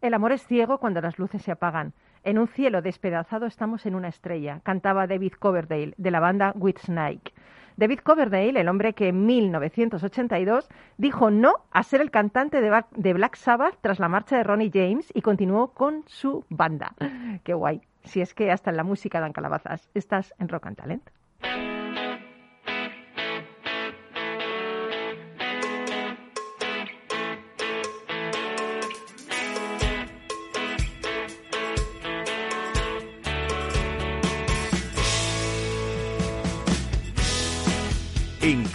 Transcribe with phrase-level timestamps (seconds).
[0.00, 1.92] El amor es ciego cuando las luces se apagan.
[2.22, 7.32] En un cielo despedazado estamos en una estrella, cantaba David Coverdale de la banda Whitesnake.
[7.76, 13.36] David Coverdale, el hombre que en 1982 dijo no a ser el cantante de Black
[13.36, 16.94] Sabbath tras la marcha de Ronnie James y continuó con su banda.
[17.42, 17.80] Qué guay.
[18.04, 19.90] Si es que hasta en la música dan calabazas.
[19.94, 21.10] Estás en Rock and Talent.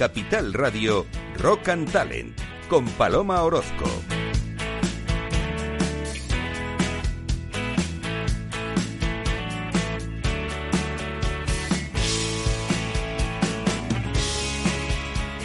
[0.04, 1.06] Capital Radio,
[1.38, 3.86] Rock and Talent, con Paloma Orozco.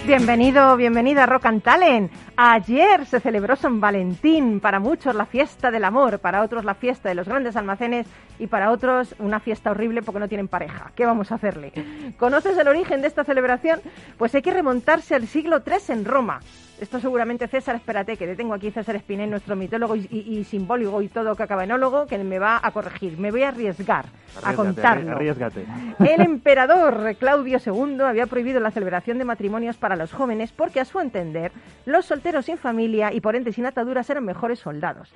[0.04, 2.27] Bienvenido, bienvenida a Rock and Talent.
[2.40, 7.08] Ayer se celebró San Valentín, para muchos la fiesta del amor, para otros la fiesta
[7.08, 8.06] de los grandes almacenes
[8.38, 10.92] y para otros una fiesta horrible porque no tienen pareja.
[10.94, 11.72] ¿Qué vamos a hacerle?
[12.16, 13.80] ¿Conoces el origen de esta celebración?
[14.18, 16.38] Pues hay que remontarse al siglo III en Roma.
[16.80, 21.34] Esto seguramente César, espérate, que tengo aquí César Espinel, nuestro mitólogo y, simbólogo y todo
[21.34, 23.18] cacabenólogo, que me va a corregir.
[23.18, 24.04] Me voy a arriesgar
[24.44, 25.10] a contarlo.
[25.10, 25.66] Arriesgate.
[25.98, 30.84] El emperador Claudio II había prohibido la celebración de matrimonios para los jóvenes porque, a
[30.84, 31.50] su entender,
[31.84, 35.12] los solteros sin familia y por ende sin ataduras eran mejores soldados.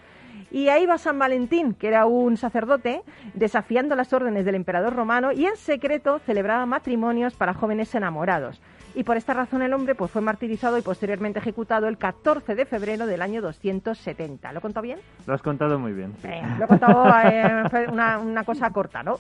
[0.51, 3.03] Y ahí va San Valentín, que era un sacerdote,
[3.35, 8.61] desafiando las órdenes del emperador romano y en secreto celebraba matrimonios para jóvenes enamorados
[8.95, 12.65] y por esta razón el hombre pues, fue martirizado y posteriormente ejecutado el 14 de
[12.67, 14.53] febrero del año 270.
[14.53, 14.99] ¿Lo he contado bien?
[15.27, 16.15] Lo has contado muy bien.
[16.59, 19.19] lo he contado eh, una, una, cosa corta, ¿no?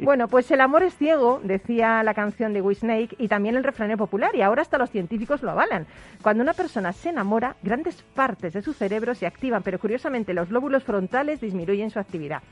[0.00, 3.90] Bueno, pues el amor es ciego, decía la canción de Snake y también el refrán
[3.96, 5.86] popular, y ahora hasta los científicos lo avalan.
[6.22, 10.50] Cuando una persona se enamora, grandes partes de su cerebro se activan, pero curiosamente los
[10.50, 12.42] lóbulos frontales disminuyen su actividad.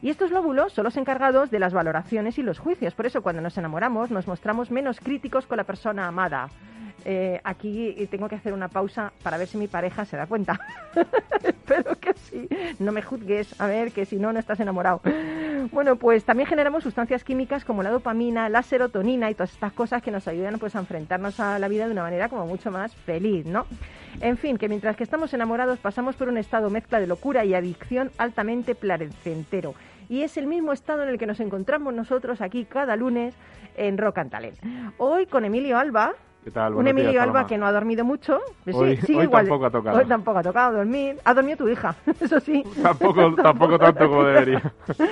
[0.00, 2.94] Y estos lóbulos son los encargados de las valoraciones y los juicios.
[2.94, 6.48] Por eso cuando nos enamoramos nos mostramos menos críticos con la persona amada.
[7.04, 10.60] Eh, aquí tengo que hacer una pausa para ver si mi pareja se da cuenta.
[11.42, 12.48] Espero que sí.
[12.78, 15.00] No me juzgues, a ver, que si no, no estás enamorado.
[15.70, 20.02] Bueno, pues también generamos sustancias químicas como la dopamina, la serotonina y todas estas cosas
[20.02, 22.94] que nos ayudan pues, a enfrentarnos a la vida de una manera como mucho más
[22.94, 23.66] feliz, ¿no?
[24.20, 27.54] En fin, que mientras que estamos enamorados pasamos por un estado mezcla de locura y
[27.54, 29.74] adicción altamente placentero.
[30.12, 33.34] Y es el mismo estado en el que nos encontramos nosotros aquí cada lunes
[33.78, 34.58] en Rock and Talent.
[34.98, 36.12] Hoy con Emilio Alba,
[36.74, 38.38] un Emilio Alba que no ha dormido mucho.
[38.70, 38.98] Hoy,
[39.30, 39.98] tampoco ha tocado.
[39.98, 41.16] Hoy tampoco ha tocado dormir.
[41.24, 42.62] Ha dormido tu hija, eso sí.
[42.82, 44.60] Tampoco, tampoco tanto como debería.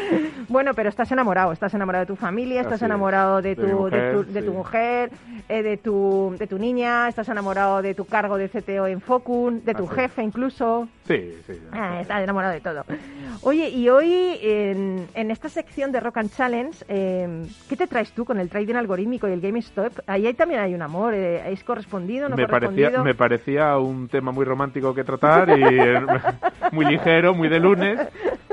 [0.48, 1.52] bueno, pero estás enamorado.
[1.52, 5.12] Estás enamorado de tu familia, estás enamorado de tu, de, tu, mujer,
[5.48, 9.64] eh, de, tu, de tu niña, estás enamorado de tu cargo de CTO en Focun,
[9.64, 10.88] de tu jefe incluso.
[11.10, 11.54] Sí, sí.
[11.72, 12.84] Ah, estás enamorado de todo.
[13.42, 18.12] Oye, y hoy en, en esta sección de Rock and Challenge, eh, ¿qué te traes
[18.12, 19.92] tú con el trading algorítmico y el GameStop?
[20.06, 24.44] Ahí también hay un amor ¿Es correspondido no me Parecía, me parecía un tema muy
[24.44, 26.00] romántico que tratar y eh,
[26.72, 27.98] muy ligero, muy de lunes.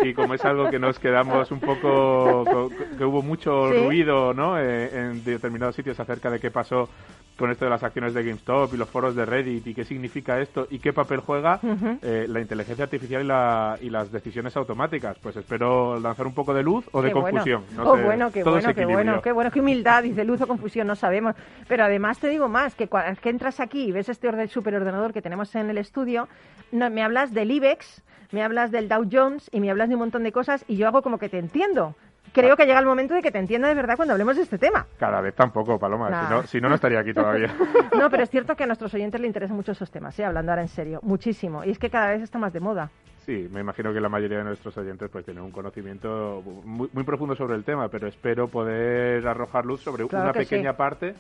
[0.02, 4.60] Y como es algo que nos quedamos un poco, que hubo mucho ruido ¿no?
[4.60, 6.90] Eh, en determinados sitios acerca de qué pasó
[7.38, 10.40] con esto de las acciones de GameStop y los foros de Reddit y qué significa
[10.42, 11.60] esto y qué papel juega
[12.02, 15.18] eh, la inteligencia artificial y, la, y, las decisiones automáticas.
[15.20, 17.64] Pues espero lanzar un poco de luz o de confusión.
[17.78, 20.96] oh, bueno, qué bueno, qué bueno, qué bueno, qué humildad, dice luz o confusión, no
[20.96, 21.36] sabemos.
[21.68, 25.12] Pero además te digo más, que cuando que entras aquí y ves este orden superordenador
[25.12, 26.30] que tenemos en el estudio,
[26.72, 30.00] no, me hablas del IBEX, me hablas del Dow Jones y me hablas de un
[30.00, 31.96] montón de cosas y yo hago como que te entiendo
[32.42, 34.58] creo que llega el momento de que te entienda de verdad cuando hablemos de este
[34.58, 34.86] tema.
[35.00, 36.44] Cada vez tampoco, Paloma.
[36.46, 37.54] Si, no, no, estaría aquí todavía.
[37.98, 40.26] no, pero es cierto que a nuestros oyentes les interesan mucho esos temas, ¿eh?
[40.26, 41.00] hablando ahora en serio.
[41.02, 41.64] Muchísimo.
[41.64, 42.90] Y es que cada vez está más de moda.
[43.26, 47.36] Sí, me imagino que la mayoría de nuestros oyentes pues tienen un conocimiento muy, profundo
[47.36, 51.14] sobre el tema, pero espero poder arrojar luz sobre una pequeña parte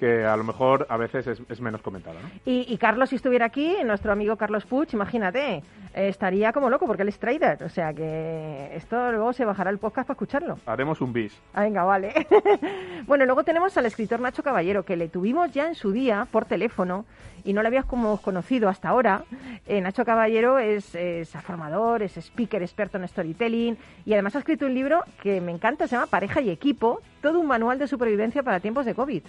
[0.00, 2.18] que a lo mejor a veces es, menos comentado.
[2.22, 2.30] ¿no?
[2.46, 5.62] Y, Carlos, si estuviera aquí, nuestro amigo Carlos Puch, imagínate, eh,
[6.08, 7.62] estaría como loco porque él es trader.
[7.64, 10.58] O sea que esto luego se bajará el podcast para escucharlo.
[10.64, 11.38] Haremos un bis.
[11.52, 12.14] Ah, venga, vale.
[13.06, 16.46] bueno, luego tenemos al escritor Nacho Caballero, que le tuvimos ya en su día por
[16.46, 17.04] teléfono
[17.44, 19.24] y no le habíamos conocido hasta ahora.
[19.66, 23.76] Eh, Nacho Caballero es, es formador, es speaker, experto en storytelling
[24.06, 27.38] y además ha escrito un libro que me encanta, se llama Pareja y Equipo, todo
[27.38, 29.22] un manual de supervivencia para tiempos de COVID.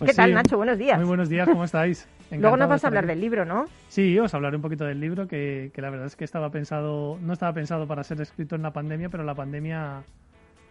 [0.00, 0.56] Pues ¿Qué tal, Nacho?
[0.56, 0.98] Buenos días.
[0.98, 2.08] Muy buenos días, ¿cómo estáis?
[2.30, 3.66] Luego nos vas a hablar del libro, ¿no?
[3.88, 7.34] Sí, os hablaré un poquito del libro, que, la verdad es que estaba pensado, no
[7.34, 10.02] estaba pensado para ser escrito en la pandemia, pero la pandemia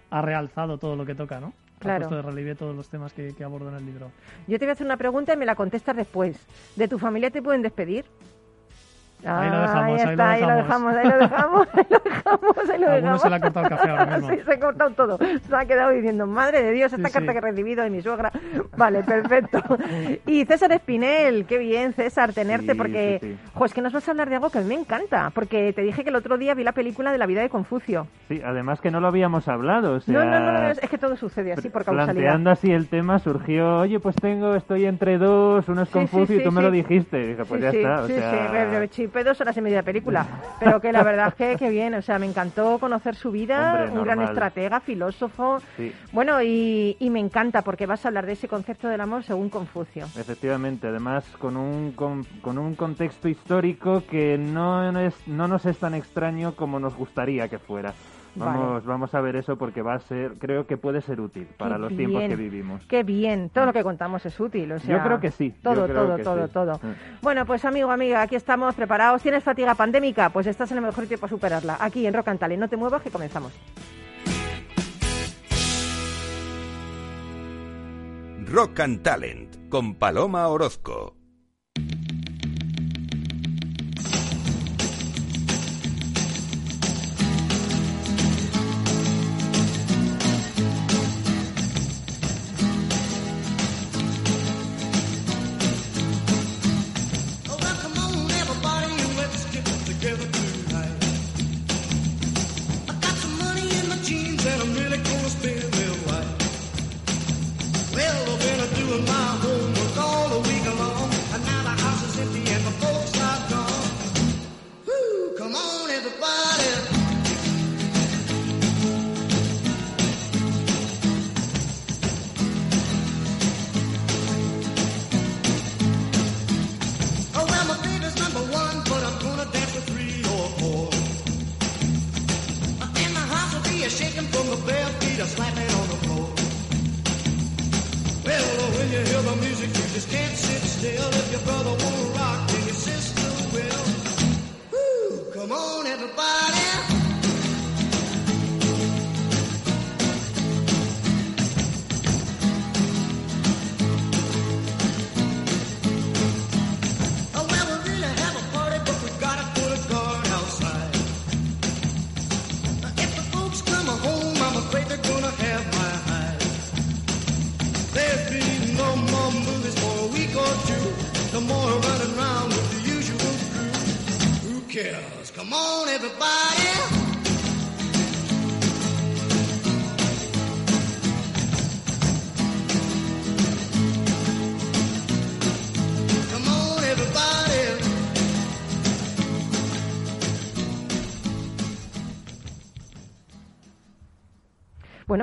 [0.09, 1.53] ha realzado todo lo que toca, ¿no?
[1.77, 2.05] Claro.
[2.05, 4.09] Ha puesto de relieve todos los temas que, que abordo en el libro.
[4.47, 6.35] Yo te voy a hacer una pregunta y me la contestas después.
[6.75, 8.05] ¿De tu familia te pueden despedir?
[9.25, 10.95] Ahí lo dejamos, ahí, está, ahí lo dejamos.
[10.95, 13.21] Ahí lo dejamos, ahí lo dejamos, ahí lo dejamos.
[13.21, 14.29] se le ha cortado el café ahora mismo.
[14.33, 15.17] sí, se ha cortado todo.
[15.17, 17.33] Se ha quedado diciendo, madre de Dios, esta Sí, carta sí.
[17.33, 18.31] que he recibido de mi suegra.
[18.77, 19.61] Vale, perfecto.
[20.25, 23.37] Y César Espinel, qué bien, César, tenerte, Sí, porque, sí, sí.
[23.53, 25.73] jo, es que nos vas a hablar de algo que a mí me encanta, porque
[25.73, 28.07] te dije que el otro día vi la película de la vida de Confucio.
[28.27, 29.95] Sí, además que no lo habíamos hablado.
[29.95, 32.13] O sea, no, no, no, no, es que todo sucede así por causalidad.
[32.13, 35.99] Planteando así el tema surgió, oye, pues tengo, estoy entre dos, uno es Sí, sí,
[35.99, 36.65] Confucio sí, y tú me sí.
[36.65, 37.19] lo dijiste.
[37.23, 38.01] Y dije, pues sí, ya sí, está.
[38.01, 38.31] o sí, sea,
[39.09, 40.25] chipé dos horas y media de película,
[40.59, 43.73] pero que la verdad es que, que bien, o sea, me encantó conocer su vida,
[43.73, 45.91] Hombre, un gran estratega, filósofo, Sí.
[46.11, 49.49] bueno, y, y me encanta porque vas a hablar de ese concepto del amor según
[49.49, 50.05] Confucio.
[50.15, 55.77] Efectivamente, además con un, con, con un contexto histórico que no, es, no nos es
[55.79, 57.93] tan extraño como nos gustaría que fuera.
[58.35, 58.85] Vamos, Vale.
[58.87, 61.81] vamos a ver eso porque va a ser, creo que puede ser útil para Qué
[61.81, 62.85] los tiempos que vivimos.
[62.87, 65.87] Qué bien, todo lo que contamos es útil, o sea, Yo creo que sí, Todo,
[65.87, 66.53] todo, todo, sí.
[66.53, 66.73] todo.
[66.75, 67.21] Mm.
[67.21, 69.21] Bueno, pues amigo, amiga, aquí estamos preparados.
[69.21, 70.29] ¿Tienes fatiga pandémica?
[70.29, 71.77] Pues estás en el mejor sitio para superarla.
[71.79, 72.61] Aquí en Rock and Talent.
[72.61, 73.51] No te muevas que comenzamos.
[78.45, 81.18] Rock and Talent con Paloma Orozco.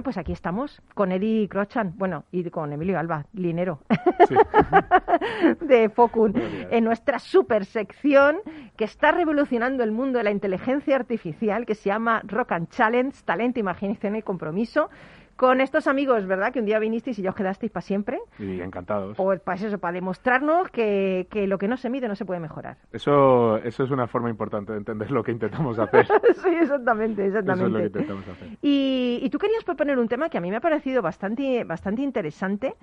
[0.06, 3.80] Pues aquí estamos con Eddie Crochan, bueno, y con Emilio Alba, linero,
[5.62, 6.32] de Focun,
[6.70, 8.36] en nuestra super sección
[8.76, 13.20] que está revolucionando el mundo de la inteligencia artificial, que se llama Rock and Challenge,
[13.24, 14.90] talento, imaginación y compromiso,
[15.36, 16.52] con estos amigos, ¿verdad?
[16.52, 18.18] Que un día vinisteis y ya os quedasteis para siempre.
[18.38, 19.16] Y encantados.
[19.16, 22.40] Pues para eso, para demostrarnos que, que lo que no se mide no se puede
[22.40, 22.78] mejorar.
[22.92, 26.06] Eso, eso es una forma importante de entender lo que intentamos hacer.
[26.42, 27.86] sí, exactamente, Eso es lo que exactamente.
[27.86, 28.48] intentamos hacer.
[28.62, 32.02] Y, y tú querías proponer un tema que a mí me ha parecido bastante, bastante
[32.02, 32.74] interesante,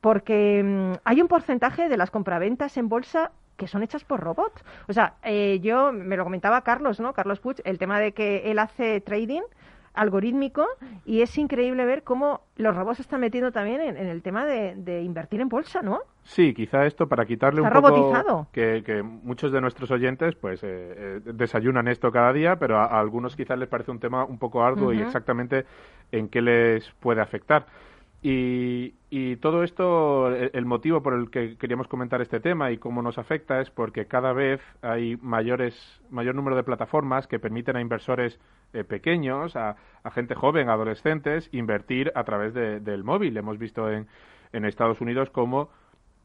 [0.00, 4.64] porque mm, hay un porcentaje de las compraventas en bolsa que son hechas por robots.
[4.88, 7.12] O sea, eh, yo me lo comentaba Carlos, ¿no?
[7.12, 9.42] Carlos Puig, el tema de que él hace trading
[9.94, 10.66] algorítmico
[11.04, 14.46] y es increíble ver cómo los robots se están metiendo también en, en el tema
[14.46, 16.00] de, de invertir en bolsa, ¿no?
[16.22, 20.62] Sí, quizá esto para quitarle Está un poco que, que muchos de nuestros oyentes pues
[20.62, 24.24] eh, eh, desayunan esto cada día, pero a, a algunos quizás les parece un tema
[24.24, 25.64] un poco arduo y exactamente
[26.12, 27.66] en qué les puede afectar.
[28.22, 32.76] Y, y todo esto, el, el motivo por el que queríamos comentar este tema y
[32.76, 37.76] cómo nos afecta es porque cada vez hay mayores, mayor número de plataformas que permiten
[37.76, 38.38] a inversores
[38.74, 43.36] eh, pequeños, a, a gente joven, a adolescentes, invertir a través de- del móvil.
[43.38, 44.06] Hemos visto en,
[44.52, 45.70] en Estados Unidos cómo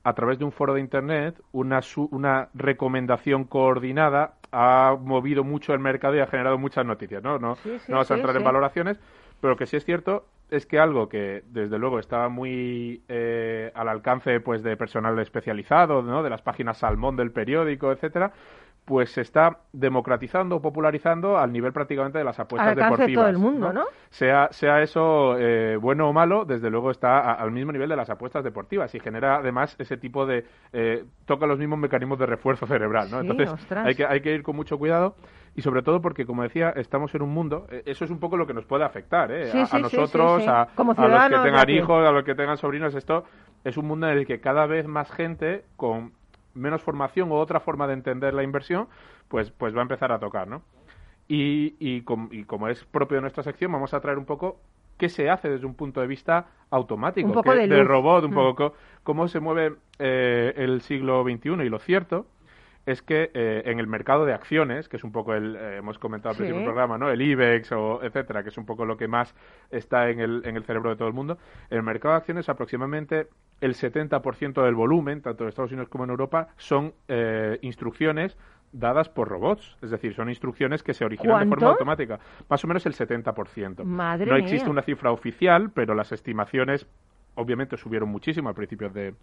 [0.03, 5.73] a través de un foro de Internet una, su- una recomendación coordinada ha movido mucho
[5.73, 7.23] el mercado y ha generado muchas noticias.
[7.23, 8.99] No, no, Sí, sí, no vamos a sí, entrar en valoraciones,
[9.41, 13.89] pero que sí es cierto es que algo que desde luego estaba muy eh, al
[13.89, 16.23] alcance pues de personal especializado, ¿no?
[16.23, 18.31] de las páginas Salmón del periódico, etcétera,
[18.85, 23.23] pues se está democratizando, popularizando al nivel prácticamente de las apuestas Al alcance de deportivas.
[23.23, 23.85] todo el mundo, ¿no?
[24.11, 27.95] Sea, sea eso eh, bueno o malo, desde luego está a- al mismo nivel de
[27.95, 30.45] las apuestas deportivas y genera además ese tipo de...
[30.73, 33.21] eh, toca los mismos mecanismos de refuerzo cerebral, ¿no?
[33.21, 33.85] Sí, Entonces ostras.
[33.87, 35.15] hay que, hay que ir con mucho cuidado
[35.55, 38.37] y sobre todo porque, como decía, estamos en un mundo, eh, eso es un poco
[38.37, 39.47] lo que nos puede afectar, ¿eh?
[39.47, 40.43] Sí, a, sí, a sí, nosotros.
[40.47, 43.23] A, Como a los que tengan hijos, a los que tengan sobrinos, esto
[43.63, 46.11] es un mundo en el que cada vez más gente con
[46.55, 48.87] menos formación o otra forma de entender la inversión,
[49.27, 50.61] pues, pues va a empezar a tocar, ¿no?
[51.27, 54.59] Y, y, com- y como es propio de nuestra sección, vamos a traer un poco
[54.97, 58.31] qué se hace desde un punto de vista automático, Un poco qué- de robot, un
[58.31, 58.35] Mm.
[58.35, 61.63] poco co- cómo se mueve eh, el siglo XXI.
[61.65, 62.25] Y lo cierto
[62.85, 65.97] es que eh, en el mercado de acciones, que es un poco el, eh, hemos
[65.97, 66.39] comentado al Sí.
[66.43, 67.09] principio del programa, ¿no?
[67.09, 69.33] El IBEX o etcétera, que es un poco lo que más
[69.71, 71.37] está en el, en el cerebro de todo el mundo,
[71.69, 73.27] en el mercado de acciones aproximadamente
[73.61, 78.37] el 70% del volumen, tanto en Estados Unidos como en Europa, son eh, instrucciones
[78.71, 82.67] dadas por robots, es decir, son instrucciones que se originan de forma automática, más o
[82.67, 83.83] menos el 70%.
[83.85, 84.43] Madre no mía.
[84.43, 86.85] existe una cifra oficial, pero las estimaciones
[87.35, 89.13] obviamente subieron muchísimo a principios de,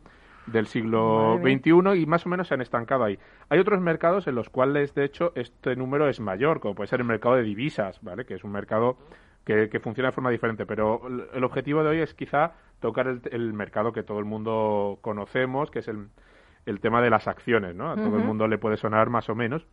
[0.47, 1.39] del siglo.
[1.43, 3.19] XXI y más o menos se han estancado ahí.
[3.49, 7.01] Hay otros mercados en los cuales, de hecho, este número es mayor, como puede ser
[7.01, 8.25] el mercado de divisas, ¿vale?
[8.25, 8.97] Que es un mercado
[9.45, 11.01] que, que funciona de forma diferente, pero
[11.35, 15.71] el- objetivo de hoy es quizá tocar el, el mercado que todo el mundo conocemos,
[15.71, 16.09] que es el,
[16.67, 17.91] el tema de las acciones, ¿no?
[17.91, 19.67] A todo el mundo le puede sonar más o menos.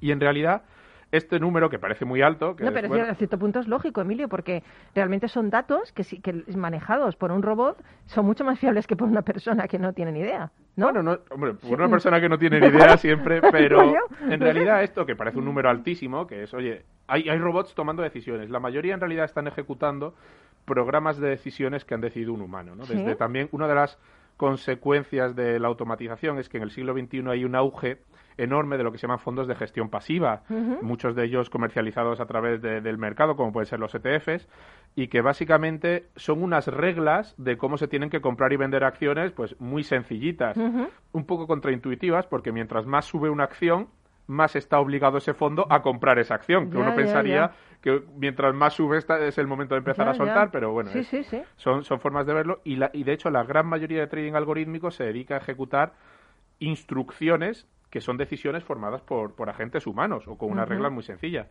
[0.00, 0.62] Y en realidad,
[1.10, 4.28] este número que parece muy alto, que No, pero a cierto punto es lógico, Emilio,
[4.28, 4.62] porque
[4.94, 8.94] realmente son datos que, sí- que manejados por un robot son mucho más fiables que
[8.96, 10.86] por una persona que no tiene ni idea, ¿no?
[10.92, 13.94] Bueno, no, hombre, por una persona que no tiene ni idea siempre, pero
[14.28, 18.02] en realidad esto que parece un número altísimo, que es, oye, hay, hay robots tomando
[18.02, 18.50] decisiones.
[18.50, 20.14] La mayoría en realidad están ejecutando
[20.66, 22.84] programas de decisiones que han decidido un humano, ¿no?
[22.84, 22.94] Sí.
[22.94, 23.98] Desde también una de las
[24.36, 27.98] consecuencias de la automatización es que en el siglo XXI hay un auge
[28.38, 30.42] enorme de lo que se llaman fondos de gestión pasiva,
[30.80, 34.48] muchos de ellos comercializados a través de- del mercado, como pueden ser los ETFs,
[34.96, 39.32] y que básicamente son unas reglas de cómo se tienen que comprar y vender acciones,
[39.32, 40.56] pues muy sencillitas,
[41.12, 43.88] un poco contraintuitivas, porque mientras más sube una acción,
[44.28, 47.52] más está obligado ese fondo a comprar esa acción, que Ya, uno pensaría ya.
[47.80, 50.98] que mientras más sube esta es el momento de empezar a soltar, pero bueno, Sí,
[50.98, 51.40] es- sí, sí.
[51.56, 54.34] son, son formas de verlo y, la, y de hecho la gran mayoría de trading
[54.34, 55.94] algorítmico se dedica a ejecutar
[56.58, 60.74] instrucciones que son decisiones formadas por, por agentes humanos o con unas Ujú.
[60.74, 61.48] reglas muy sencillas.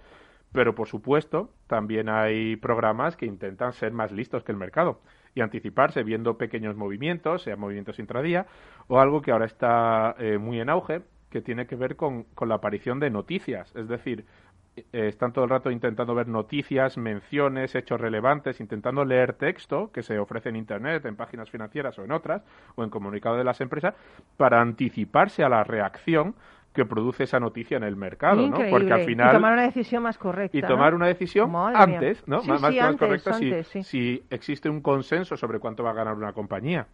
[0.52, 5.02] Pero por supuesto, también hay programas que intentan ser más listos que el mercado
[5.36, 8.48] y anticiparse viendo pequeños movimientos, sea movimientos intradía,
[8.88, 12.48] o algo que ahora está eh, muy en auge, que tiene que ver con, con
[12.50, 13.76] la aparición de noticias.
[13.76, 14.26] Es decir,
[14.94, 20.04] eh, están todo el rato intentando ver noticias, menciones, hechos relevantes, intentando leer texto que
[20.04, 22.44] se ofrece en Internet, en páginas financieras o en otras,
[22.76, 23.96] o en comunicado de las empresas,
[24.38, 26.36] para anticiparse a la reacción
[26.74, 28.58] que produce esa noticia en el mercado, ¿no?
[28.70, 30.56] Porque al Y final tomar una decisión más correcta.
[30.56, 30.68] y ¿no?
[30.68, 31.98] tomar una decisión Madre mía.
[31.98, 32.42] antes, ¿no?
[32.42, 33.84] Sí, más sí, más- antes, correcta si- antes, sí.
[33.84, 36.86] si existe un consenso sobre cuánto va a ganar una compañía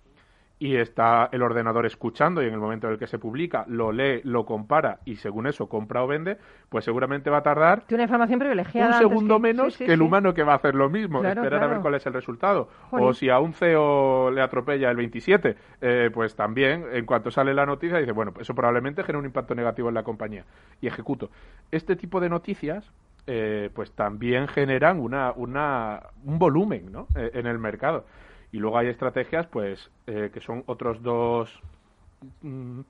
[0.60, 3.92] y está el ordenador escuchando y en el momento en el que se publica lo
[3.92, 6.38] lee, lo compara y según eso compra o vende,
[6.70, 8.94] pues seguramente va a tardar Tiene una información privilegiada.
[8.96, 10.06] un segundo que- menos sí, sí, que el sí.
[10.06, 12.70] humano que va a hacer lo mismo, Claro, esperar a ver cuál es el resultado.
[12.92, 17.54] O si a un CEO le atropella el 27, eh, pues también, en cuanto sale
[17.54, 20.46] la noticia, dice, bueno, eso probablemente genera un impacto negativo en la compañía.
[20.80, 21.30] Y ejecuto.
[21.72, 22.90] Este tipo de noticias,
[23.28, 27.08] eh, pues también generan una, una, un volumen ¿no?
[27.16, 28.06] Eh, en el mercado.
[28.54, 31.60] Y luego hay estrategias, pues, eh, que son otros dos
[32.44, 32.82] mm,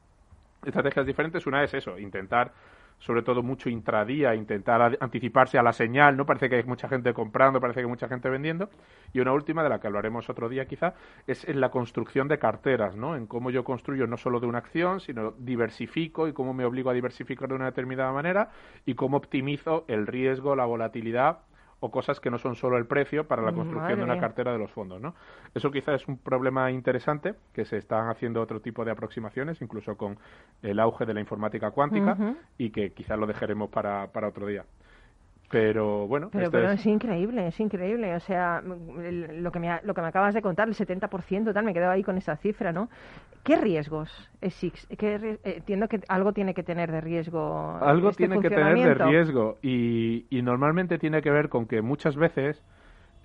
[0.65, 1.47] estrategias diferentes.
[1.47, 2.51] Una es eso, intentar,
[2.99, 6.25] sobre todo mucho intradía, intentar anticiparse a la señal, ¿no?
[6.25, 8.69] Parece que hay mucha gente comprando, parece que hay mucha gente vendiendo.
[9.13, 10.95] Y una última, de la que hablaremos otro día quizá,
[11.27, 13.15] es en la construcción de carteras, ¿no?
[13.15, 16.89] En cómo yo construyo no solo de una acción, sino diversifico y cómo me obligo
[16.89, 18.49] a diversificar de una determinada manera
[18.85, 21.39] y cómo optimizo el riesgo, la volatilidad
[21.85, 24.21] o cosas que no son solo el precio para la construcción Madre de una mía.
[24.21, 25.15] cartera de los fondos, ¿no?
[25.53, 29.97] Eso quizá es un problema interesante, que se están haciendo otro tipo de aproximaciones, incluso
[29.97, 30.17] con
[30.61, 32.37] el auge de la informática cuántica, Ujú.
[32.57, 34.63] y que quizás lo dejaremos para, para otro día.
[35.51, 38.15] Pero bueno, Pero, este pero es- es increíble, es increíble.
[38.15, 38.63] O sea,
[39.03, 41.89] el- lo, que me, lo que me acabas de contar, el 70%, tal, me quedo
[41.91, 42.89] ahí con esa cifra, ¿no?
[43.43, 44.09] ¿Qué riesgos
[44.41, 44.97] existen?
[44.97, 47.77] ¿Qué ri- eh, entiendo que algo tiene que tener de riesgo.
[47.81, 51.81] algo este tiene que tener de riesgo y, y normalmente tiene que ver con que
[51.81, 52.63] muchas veces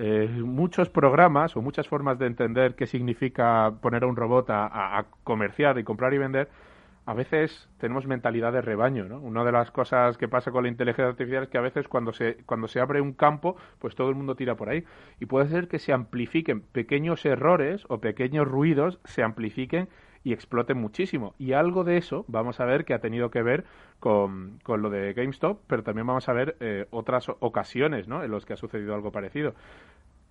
[0.01, 4.67] eh, muchos programas o muchas formas de entender qué significa poner a un robot a,
[4.67, 6.49] a- a comerciar y comprar y vender,
[7.07, 9.19] a veces tenemos mentalidad de rebaño, ¿no?
[9.21, 12.13] Una de las cosas que pasa con la inteligencia artificial es que a veces cuando
[12.13, 14.85] se, cuando se abre un campo, pues todo el mundo tira por ahí.
[15.19, 19.89] Y puede ser que se amplifiquen pequeños errores o pequeños ruidos, se amplifiquen
[20.25, 21.35] y exploten muchísimo.
[21.39, 23.65] Y algo de eso vamos a ver que ha tenido que ver
[24.01, 28.23] con, con lo de GameStop, pero también vamos a ver eh, otras ocasiones ¿no?
[28.23, 29.55] en las que ha sucedido algo parecido.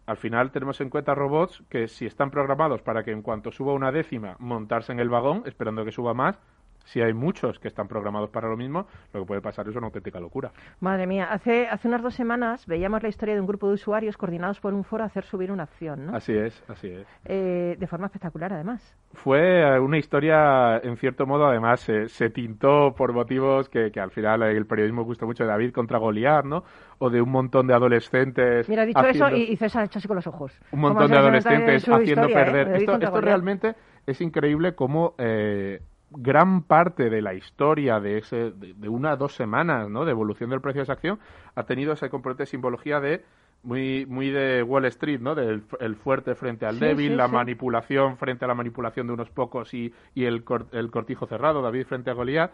[0.05, 3.73] Al final tenemos en cuenta robots que si están programados para que en cuanto suba
[3.73, 6.39] una décima montarse en el vagón, esperando que suba más,
[6.87, 9.87] si hay muchos que están programados para lo mismo, lo que puede pasar es una
[9.87, 10.51] auténtica locura.
[10.79, 14.15] Madre mía, hace, hace unas dos semanas veíamos la historia de un grupo de usuarios
[14.17, 16.15] coordinados por un foro a hacer subir una acción, ¿no?
[16.15, 17.05] Así es, así es.
[17.25, 18.95] Eh, de forma espectacular, además.
[19.13, 24.11] Fue una historia, en cierto modo, además, eh, se tintó por motivos que, que al
[24.11, 26.63] final el periodismo gusta mucho de David contra Goliat, ¿no?
[26.99, 28.67] O de un montón de adolescentes.
[28.69, 30.57] Mira, ha dicho haciendo- eso y, y César ha hecho así con los ojos.
[30.71, 32.45] un montón de adolescentes haciendo historia, ¿eh?
[32.45, 32.75] perder.
[32.77, 33.75] Esto, esto realmente
[34.05, 39.17] es increíble cómo eh, gran parte de la historia de, ese, de, de una o
[39.17, 40.05] dos semanas ¿no?
[40.05, 41.19] de evolución del precio de esa acción
[41.55, 43.23] ha tenido ese componente de simbología de
[43.63, 45.33] muy, muy de Wall Street, ¿no?
[45.35, 47.31] Del el fuerte frente al Sí, débil, sí, la sí.
[47.33, 51.61] manipulación frente a la manipulación de unos pocos y, y el, cor- el cortijo cerrado,
[51.61, 52.51] David frente a Goliat.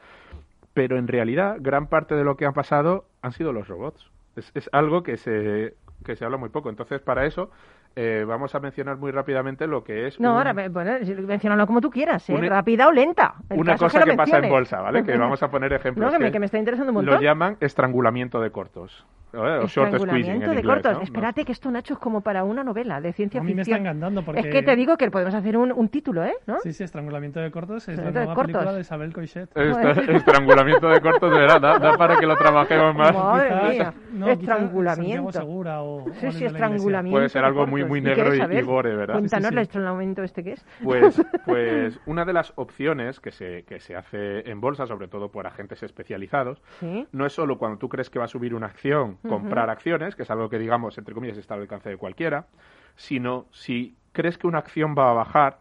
[0.74, 4.10] Pero en realidad, gran parte de lo que ha pasado han sido los robots.
[4.36, 6.70] Es, es algo que se, que se habla muy poco.
[6.70, 7.52] Entonces, para eso,
[7.96, 10.20] eh, vamos a mencionar muy rápidamente lo que es.
[10.20, 10.92] No, un- ahora, bueno,
[11.28, 12.34] menciónalo como tú quieras, ¿eh?
[12.34, 13.36] Un- Rápida o lenta.
[13.50, 15.04] El una cosa que pasa en bolsa, ¿vale?
[15.04, 16.12] Que vamos a poner ejemplos.
[16.12, 19.06] No, que me, que me está interesando un Lo llaman estrangulamiento de cortos.
[19.34, 19.60] ¿Eh?
[19.64, 20.94] O short squeezing de inglés, cortos.
[20.98, 21.02] ¿no?
[21.02, 23.76] Espérate, que esto, Nacho, es como para una novela de ciencia A mí me está
[23.78, 24.24] ficción.
[24.26, 24.42] porque...
[24.42, 26.34] Es que te digo que podemos hacer un, un título, ¿eh?
[26.48, 26.60] ¿No?
[26.62, 28.54] Sí, sí, Estrangulamiento de cortos es la Estrangulamiento de nueva cortos.
[28.54, 29.50] película de Isabel Coixet.
[29.56, 33.14] Estra- estrangulamiento de cortos, de verdad, da, da para que lo trabajemos más.
[33.14, 35.32] Madre Quizás- mía, no, estrangulamiento.
[35.32, 37.16] Segura o Sí, sí, estrangulamiento.
[37.18, 39.16] Puede ser algo muy, muy ¿Y negro y- y gore, ¿verdad?
[39.16, 39.54] Cuéntanos Sí, sí.
[39.56, 40.66] el estrangulamiento este que es.
[40.84, 45.30] Pues, pues una de las opciones que se, que se hace en bolsa, sobre todo
[45.30, 47.08] por agentes especializados, Sí.
[47.12, 50.24] no es solo cuando tú crees que va a subir una acción, comprar acciones, que
[50.24, 52.48] es algo que digamos, entre comillas, está al alcance de cualquiera,
[52.96, 55.60] sino si crees que una acción va a bajar,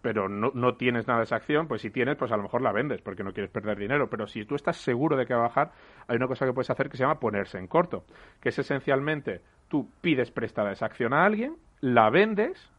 [0.00, 2.62] pero no, no tienes nada de esa acción, pues si tienes, pues a lo mejor
[2.62, 4.08] la vendes porque no quieres perder dinero.
[4.08, 5.72] Pero si tú estás seguro de que va a bajar,
[6.06, 8.04] hay una cosa que puedes hacer que se llama ponerse en corto,
[8.40, 12.70] que es esencialmente tú pides prestada esa acción a alguien, la vendes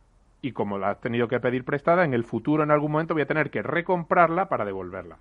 [0.42, 3.24] y como la has tenido que pedir prestada, en el futuro en algún momento voy
[3.24, 5.18] a tener que recomprarla para devolverla.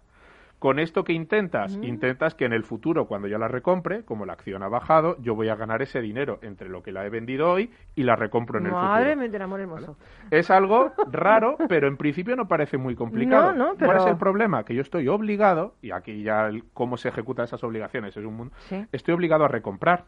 [0.58, 1.84] Con esto que intentas, Mm.
[1.84, 5.36] intentas que en el futuro, cuando yo la recompre, como la acción ha bajado, yo
[5.36, 8.58] voy a ganar ese dinero entre lo que la he vendido hoy y la recompro
[8.58, 9.20] en el Madre futuro.
[9.20, 9.96] mía, del amor hermoso.
[10.32, 13.52] Es algo raro, pero en principio no parece muy complicado.
[13.52, 14.64] No, no, ¿Cuál pero- es el problema?
[14.64, 18.34] Que yo estoy obligado, y aquí ya el- cómo se ejecutan esas obligaciones es un
[18.34, 18.84] mundo, Sí.
[18.90, 20.06] estoy obligado a recomprar.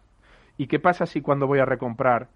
[0.57, 2.27] ¿Y qué pasa si cuando voy a recomprar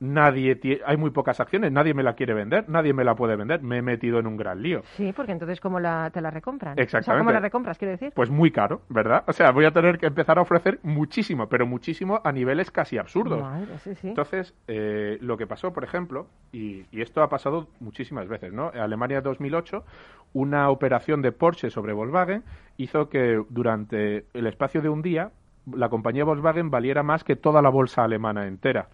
[0.00, 3.62] nadie hay muy pocas acciones, nadie me la quiere vender, nadie me la puede vender,
[3.62, 4.82] me he metido en un gran lío?
[4.96, 6.72] Sí, porque entonces, ¿cómo la, te la recompran?
[6.72, 7.20] O sea, Exactamente.
[7.20, 8.12] ¿cómo la recompras, quiero decir?
[8.14, 9.24] Pues muy caro, ¿verdad?
[9.26, 12.98] O sea, voy a tener que empezar a ofrecer muchísimo, pero muchísimo a niveles casi
[12.98, 13.40] absurdos.
[13.40, 14.08] Madre, sí, sí.
[14.08, 18.72] Entonces, eh, lo que pasó, por ejemplo, y, y esto ha pasado muchísimas veces, ¿no?
[18.72, 19.84] En Alemania 2008,
[20.32, 22.44] una operación de Porsche sobre Volkswagen
[22.76, 25.32] hizo que durante el espacio de un día
[25.74, 28.88] la compañía Volkswagen valiera más que toda la bolsa alemana entera.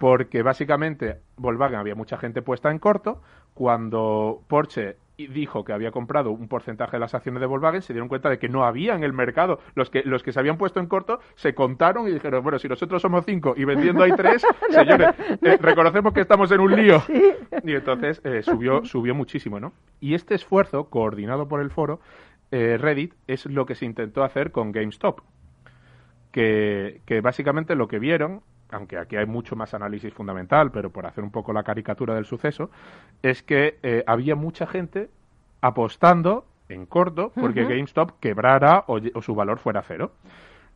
[0.00, 3.22] Porque básicamente Volkswagen había mucha gente puesta en corto.
[3.54, 8.08] Cuando Porsche dijo que había comprado un porcentaje de las acciones de Volkswagen, se dieron
[8.08, 9.60] cuenta de que no había en el mercado.
[9.74, 12.68] Los que, los que se habían puesto en corto se contaron y dijeron, bueno, si
[12.68, 17.02] nosotros somos cinco y vendiendo hay tres, señores, eh, reconocemos que estamos en un lío.
[17.64, 19.72] Y entonces eh, subió, subió muchísimo, ¿no?
[20.00, 22.00] Y este esfuerzo, coordinado por el foro,
[22.50, 25.20] eh, Reddit, es lo que se intentó hacer con GameStop.
[26.36, 31.06] Que, que básicamente lo que vieron, aunque aquí hay mucho más análisis fundamental, pero por
[31.06, 32.70] hacer un poco la caricatura del suceso,
[33.22, 35.08] es que eh, había mucha gente
[35.62, 37.64] apostando en corto porque.
[37.64, 40.12] GameStop quebrara o su valor fuera cero.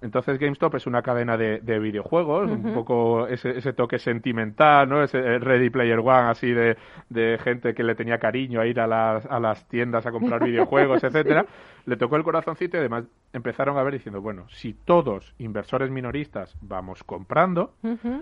[0.02, 5.02] Entonces GameStop es una cadena de, de videojuegos, un poco ese, ese toque sentimental, ¿no?
[5.02, 6.76] Ese eh, Ready Player One, así de,
[7.08, 10.42] de gente que le tenía cariño a ir a las, a las tiendas a comprar
[10.44, 11.44] videojuegos, etcétera.
[11.86, 16.56] Le tocó el corazoncito y además empezaron a ver diciendo, bueno, si todos inversores minoristas
[16.60, 17.74] vamos comprando,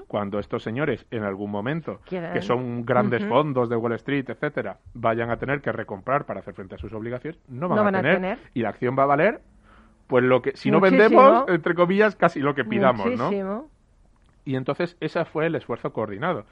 [0.06, 4.78] cuando estos señores en algún momento, Quieran- que son grandes fondos de Wall Street, etcétera,
[4.94, 7.84] vayan a tener que recomprar para hacer frente a sus obligaciones, no van, No a,
[7.84, 8.38] van a tener, tener.
[8.54, 9.40] y la acción va a valer
[10.08, 11.02] pues lo que si no Muchísimo.
[11.22, 13.26] vendemos entre comillas casi lo que pidamos, ¿no?
[13.26, 13.70] Muchísimo.
[14.44, 16.44] Y entonces ese fue el esfuerzo coordinado.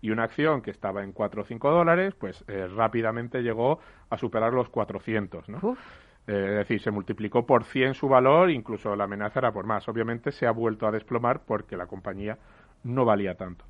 [0.00, 3.78] Y una acción que estaba en 4 o 5 dólares, pues eh, rápidamente llegó
[4.10, 5.58] a superar los 400, ¿no?
[5.62, 5.78] Uf.
[6.26, 9.88] Eh, es decir, se multiplicó por 100 su valor, incluso la amenaza era por más.
[9.88, 12.38] Obviamente se ha vuelto a desplomar porque la compañía
[12.82, 13.64] no valía tanto.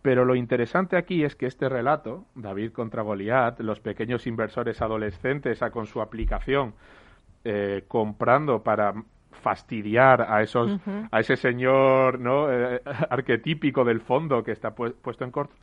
[0.00, 5.62] Pero lo interesante aquí es que este relato, David contra Goliat, los pequeños inversores adolescentes
[5.62, 6.74] a- con su aplicación
[7.44, 8.94] eh, comprando para
[9.42, 10.78] fastidiar a esos
[11.10, 12.80] a ese señor no Eh,
[13.10, 15.54] arquetípico del fondo que está pu- puesto en corto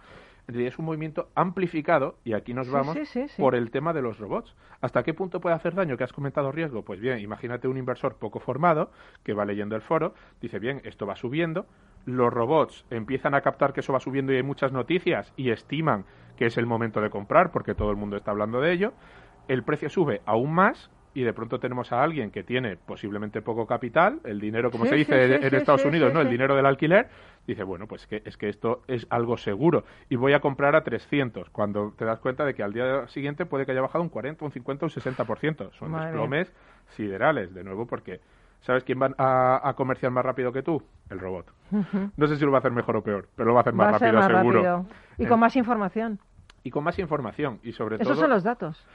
[0.47, 3.41] es un movimiento amplificado, y aquí nos vamos, sí, sí, sí.
[3.41, 4.53] por el tema de los robots.
[4.81, 5.95] ¿Hasta qué punto puede hacer daño?
[5.95, 6.83] que has comentado riesgo?
[6.83, 8.91] Pues bien, imagínate un inversor poco formado
[9.23, 11.67] que va leyendo el foro, dice, bien, esto va subiendo,
[12.05, 16.03] los robots empiezan a captar que eso va subiendo y hay muchas noticias y estiman
[16.35, 18.91] que es el momento de comprar porque todo el mundo está hablando de ello,
[19.47, 23.65] el precio sube aún más y de pronto tenemos a alguien que tiene posiblemente poco
[23.67, 26.21] capital, el dinero, como Sí, se dice sí, en sí, Estados Unidos, ¿no?
[26.21, 27.10] El dinero del alquiler,
[27.45, 30.84] dice, bueno, pues que, es que esto es algo seguro y voy a comprar a
[30.84, 34.10] 300, cuando te das cuenta de que al día siguiente puede que haya bajado un
[34.10, 35.71] 40, un 50, un 60%.
[35.74, 36.52] Son Madre desplomes
[36.89, 38.19] siderales, de nuevo, porque
[38.62, 40.82] ¿sabes quién va a, a comerciar más rápido que tú?
[41.10, 41.45] El robot.
[42.15, 43.74] No sé si lo va a hacer mejor o peor, pero lo va a hacer
[43.74, 44.63] más Va a ser rápido, más seguro.
[44.63, 44.95] rápido.
[45.17, 46.19] Y Eh, con más información.
[46.63, 48.86] y con más información y sobre Esos todo son los datos.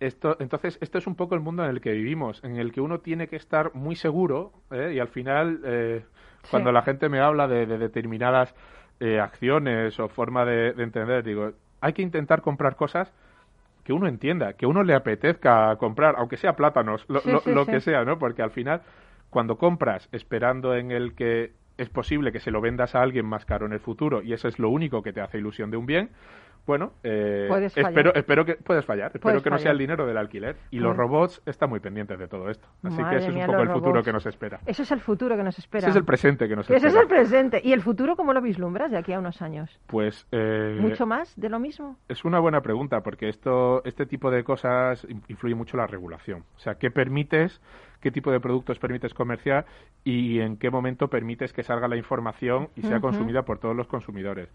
[0.00, 2.80] Esto entonces esto es un poco el mundo en el que vivimos en el que
[2.80, 4.92] uno tiene que estar muy seguro ¿eh?
[4.94, 6.04] y al final eh,
[6.50, 8.54] cuando la gente me habla de, de determinadas
[9.00, 13.12] eh, acciones o forma de, de entender digo hay que intentar comprar cosas
[13.84, 17.52] que uno entienda que uno le apetezca comprar aunque sea plátanos lo, Sí, lo- sí,
[17.54, 17.70] lo sí.
[17.72, 18.82] que sea no porque al final
[19.30, 23.44] cuando compras esperando en el que es posible que se lo vendas a alguien más
[23.44, 25.86] caro en el futuro y eso es lo único que te hace ilusión de un
[25.86, 26.10] bien
[26.66, 27.90] bueno, eh, Puedes fallar.
[27.90, 30.56] espero, espero que puedes fallar, espero Puedes que no sea el dinero del alquiler.
[30.70, 32.66] Y los robots están muy pendientes de todo esto.
[32.82, 34.60] Así Madre que eso es un poco el futuro que nos espera.
[34.66, 35.80] Ese es el futuro que nos espera.
[35.80, 37.02] Ese es el presente que nos Ese es espera.
[37.02, 37.60] el presente.
[37.62, 39.78] ¿Y el futuro cómo lo vislumbras de aquí a unos años?
[39.86, 41.96] Pues eh, ¿Mucho más de lo mismo?
[42.08, 46.44] es una buena pregunta porque esto, este tipo de cosas in- influye mucho la regulación.
[46.56, 47.60] O sea, ¿qué permites,
[48.00, 49.66] qué tipo de productos permites comerciar
[50.02, 53.86] y en qué momento permites que salga la información y sea consumida por todos los
[53.86, 54.48] consumidores?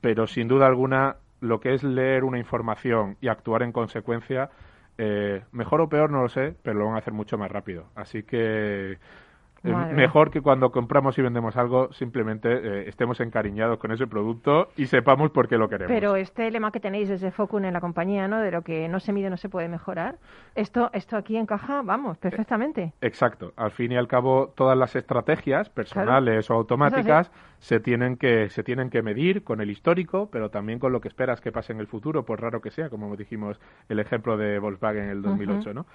[0.00, 4.50] Pero sin duda alguna, lo que es leer una información y actuar en consecuencia,
[4.98, 7.86] eh, mejor o peor no lo sé, pero lo van a hacer mucho más rápido.
[7.94, 8.98] Así que
[9.72, 14.68] Madre mejor que cuando compramos y vendemos algo, simplemente eh, estemos encariñados con ese producto
[14.76, 15.92] y sepamos por qué lo queremos.
[15.92, 18.40] Pero este lema que tenéis desde Focun en la compañía, ¿no?
[18.40, 20.16] De lo que no se mide no se puede mejorar.
[20.54, 22.92] Esto, esto aquí encaja, vamos, perfectamente.
[23.00, 23.52] Exacto.
[23.56, 28.62] Al fin y al cabo, todas las estrategias personales o automáticas se tienen que se
[28.62, 31.80] tienen que medir con el histórico, pero también con lo que esperas que pase en
[31.80, 35.74] el futuro, por raro que sea, como dijimos el ejemplo de Volkswagen en el 2008,
[35.74, 35.86] ¿no?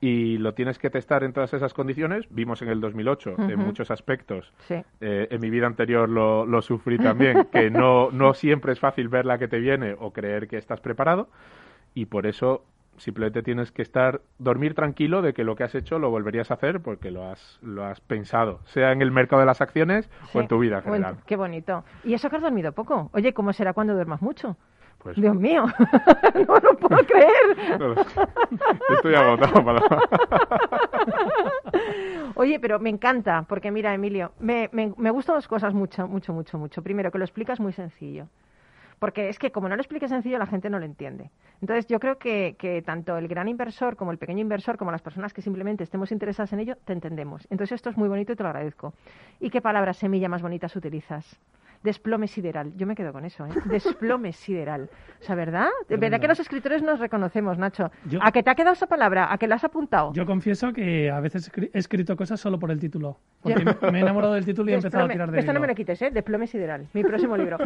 [0.00, 2.26] Y lo tienes que testar en todas esas condiciones.
[2.30, 3.66] Vimos en el 2008 en Ujú.
[3.66, 4.52] muchos aspectos.
[4.68, 4.74] Sí.
[5.00, 9.08] eh, en mi vida anterior lo, lo sufrí también, que no, no siempre es fácil
[9.08, 11.28] ver la que te viene o creer que estás preparado.
[11.94, 12.62] Y por eso
[12.98, 16.54] simplemente tienes que estar dormir tranquilo de que lo que has hecho lo volverías a
[16.54, 20.38] hacer porque lo has lo has pensado sea en el mercado de las acciones Sí.
[20.38, 21.84] o en tu vida en en- general Qué bonito.
[22.04, 23.10] ¿Y eso que has dormido poco?
[23.12, 24.56] Oye, ¿cómo será cuando duermas mucho?
[25.06, 25.66] Pues Dios mío,
[26.48, 27.78] no lo puedo creer.
[27.78, 29.86] no estoy agotado Paloma.
[32.34, 36.32] Oye, pero me encanta, porque mira, Emilio, me, me, me gustan dos cosas mucho, mucho,
[36.32, 36.82] mucho, mucho.
[36.82, 38.26] Primero, que lo explicas muy sencillo.
[38.98, 41.30] Porque es que como no lo expliques sencillo, la gente no lo entiende.
[41.60, 45.02] Entonces, yo creo que, que tanto el gran inversor como el pequeño inversor, como las
[45.02, 47.46] personas que simplemente estemos interesadas en ello, te entendemos.
[47.50, 48.92] Entonces, esto es muy bonito y te lo agradezco.
[49.38, 51.38] ¿Y qué palabra semilla más bonitas utilizas?
[51.82, 52.72] Desplome sideral.
[52.76, 53.50] Yo me quedo con eso, ¿eh?
[53.66, 54.88] Desplome sideral.
[55.20, 55.68] O sea, ¿verdad?
[55.88, 57.90] ¿Verdad que los escritores nos reconocemos, Nacho?
[58.06, 59.32] Yo- ¿A qué te ha quedado esa palabra?
[59.32, 60.12] ¿A qué la has apuntado?
[60.12, 63.18] Yo confieso que a veces he escrito cosas solo por el título.
[63.40, 65.60] Porque me- me he enamorado del título y he empezado a tirar de Esto no
[65.60, 66.10] me lo quites, ¿eh?
[66.10, 67.58] Desplome sideral, mi próximo libro.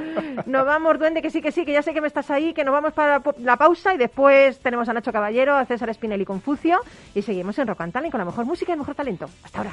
[0.47, 2.65] Nos vamos, duende, que sí, que sí, que ya sé que me estás ahí, que
[2.65, 6.25] nos vamos para la la pausa y después tenemos a Nacho Caballero, a César Spinelli
[6.25, 6.79] Confucio
[7.15, 9.27] y seguimos en Rock and Talent con la mejor música y el mejor talento.
[9.45, 9.73] Hasta ahora.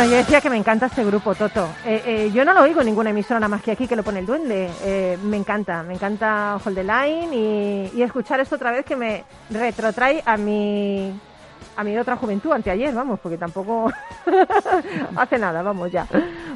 [0.00, 1.68] Bueno, yo decía que me encanta este grupo, Toto.
[1.84, 4.02] Eh, eh, yo no lo oigo en ninguna emisora nada más que aquí que lo
[4.02, 4.70] pone el duende.
[4.82, 9.24] Eh, me encanta, me encanta Hold the Line y, escuchar esto otra vez que me
[9.50, 11.12] retrotrae a mi
[11.76, 13.92] a mi otra juventud, anteayer, vamos, porque tampoco
[15.16, 16.06] hace nada, vamos ya.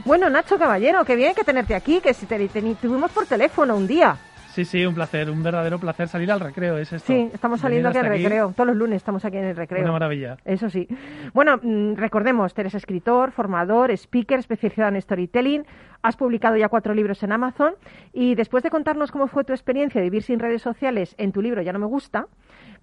[0.07, 3.77] Bueno, Nacho Caballero, qué bien que tenerte aquí, que si te, te- tuvimos por teléfono
[3.77, 4.17] un día.
[4.55, 7.13] Sí, sí, un placer, un verdadero placer salir al recreo, es esto.
[7.13, 8.53] Sí, estamos saliendo aquí al recreo.
[8.55, 9.83] Todos los lunes estamos aquí en el recreo.
[9.83, 10.37] Una maravilla.
[10.45, 10.87] Eso sí.
[11.33, 15.67] Bueno, mm, recordemos, eres escritor, formador, speaker, especializado en storytelling.
[16.03, 17.75] Has publicado ya cuatro libros en Amazon.
[18.13, 21.43] Y después de contarnos cómo fue tu experiencia de vivir sin redes sociales en tu
[21.43, 22.29] libro Ya no me gusta,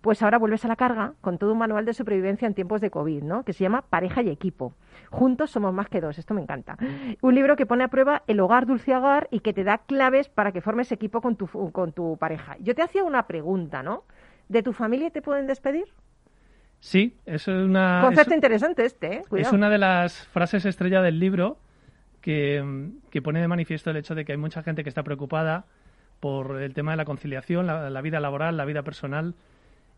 [0.02, 2.90] pues ahora vuelves a la carga con todo un manual de supervivencia en tiempos de
[2.90, 3.44] COVID, ¿no?
[3.46, 4.74] Que se llama Pareja y Equipo.
[5.10, 6.18] Juntos somos más que dos.
[6.18, 6.78] Esto me encanta.
[7.22, 10.28] Un libro que pone a prueba el hogar dulce hogar y que te da claves
[10.30, 12.58] para que formes equipo con tu, con tu pareja.
[12.60, 14.04] Yo te hacía una pregunta, ¿no?
[14.50, 15.86] ¿De tu familia te pueden despedir?
[16.80, 18.02] Sí, eso es una...
[18.04, 19.22] Concepto es- interesante este, ¿eh?
[19.38, 21.60] Es una de las frases estrella del libro
[22.22, 25.66] que, que pone de manifiesto el hecho de que hay mucha gente que está preocupada
[26.20, 29.36] por el tema de la conciliación, la, la vida laboral, la vida personal,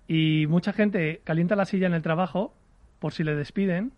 [0.07, 2.53] y mucha gente calienta la silla en el trabajo
[2.99, 3.91] por si le despiden,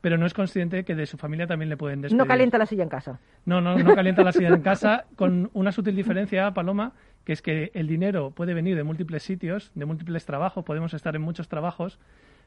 [0.00, 2.18] pero no es consciente que de su familia también le pueden despedir.
[2.18, 3.20] No calienta la silla en casa.
[3.44, 6.92] No, no, no calienta la silla en casa, con una sutil diferencia, Paloma,
[7.24, 11.14] que es que el dinero puede venir de múltiples sitios, de múltiples trabajos, podemos estar
[11.14, 11.98] en muchos trabajos,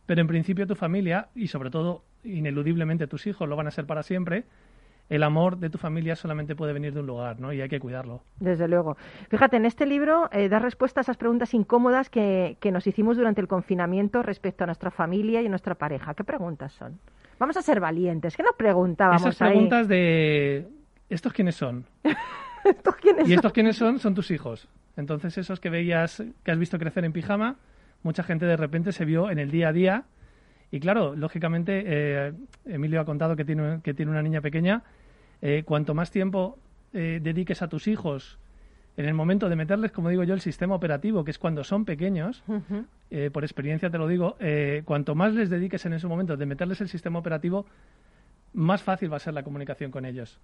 [0.06, 3.86] pero en principio tu familia, y sobre todo, ineludiblemente tus hijos, lo van a ser
[3.86, 4.44] para siempre,
[5.10, 7.54] el amor de tu familia solamente puede venir de un lugar, ¿no?
[7.54, 8.24] Y hay que cuidarlo.
[8.40, 8.98] Desde luego.
[9.30, 13.18] Fíjate, en este libro eh, das respuesta a esas preguntas incómodas que, que nos hicimos
[13.18, 16.14] durante el confinamiento respecto a nuestra familia y a nuestra pareja.
[16.14, 17.00] ¿Qué preguntas son?
[17.38, 18.36] Vamos a ser valientes.
[18.36, 19.52] ¿Qué nos preguntábamos Esas ahí?
[19.52, 20.68] preguntas de...
[21.10, 21.86] ¿Estos quiénes son?
[22.64, 23.36] ¿Estos quiénes y son?
[23.36, 24.68] estos quiénes son son tus hijos.
[24.98, 27.58] Entonces esos que veías, que has visto crecer en pijama,
[28.02, 30.04] mucha gente de repente se vio en el día a día.
[30.76, 32.34] Y claro, lógicamente, eh,
[32.66, 34.84] Emilio ha contado que tiene, que tiene una niña pequeña.
[35.42, 36.58] Eh, cuanto más tiempo
[36.94, 38.38] eh, dediques a tus hijos
[38.98, 41.86] en el momento de meterles, como digo yo, el sistema operativo, que es cuando son
[41.86, 42.44] pequeños,
[43.10, 46.46] eh, por experiencia te lo digo, eh, cuanto más les dediques en ese momento de
[46.46, 47.66] meterles el sistema operativo,
[48.54, 50.40] más fácil va a ser la comunicación con ellos.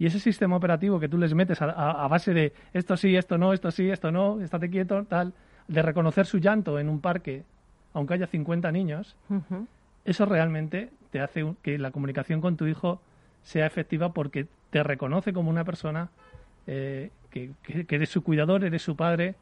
[0.00, 3.14] Y ese sistema operativo que tú les metes a, a- a base de esto sí,
[3.16, 5.32] esto no, esto sí, esto no, estate quieto, tal,
[5.68, 7.44] de reconocer su llanto en un parque,
[7.92, 9.16] aunque haya 50 niños.
[10.06, 13.00] Eso realmente te hace que la comunicación con tu hijo
[13.42, 16.08] sea efectiva porque te reconoce como una persona
[16.66, 17.50] eh, que,
[17.88, 19.34] eres su cuidador, eres su padre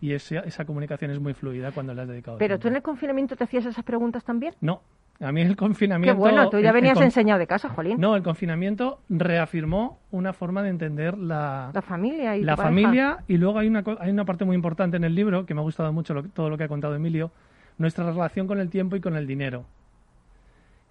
[0.00, 2.62] y esa, esa comunicación es muy fluida cuando le has dedicado Pero tiempo.
[2.62, 4.54] tú en el confinamiento te hacías esas preguntas también.
[4.60, 4.80] No,
[5.20, 6.16] a mí el Qué confinamiento...
[6.20, 7.98] bueno, tú ya el- el venías enseñado de casa, Jolín.
[7.98, 12.68] No, el confinamiento reafirmó una forma de entender la, La familia y la pareja.
[12.68, 15.60] familia y luego hay una, hay una parte muy importante en el libro que me
[15.60, 17.32] ha gustado mucho lo todo lo que ha contado Emilio,
[17.78, 19.64] nuestra relación con el tiempo y con el dinero.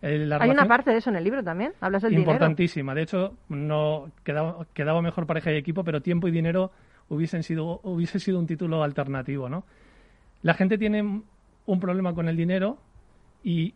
[0.02, 1.74] Eh, Hay una parte de eso en el libro también.
[1.82, 2.32] Hablas del dinero.
[2.32, 2.94] importantísima.
[2.94, 6.72] De hecho, no quedaba, quedaba mejor pareja y equipo, pero tiempo y dinero
[7.10, 9.64] hubiesen sido, hubiese sido un título alternativo, ¿no?
[10.44, 11.22] La gente tiene
[11.66, 12.78] un problema con el dinero
[13.44, 13.74] y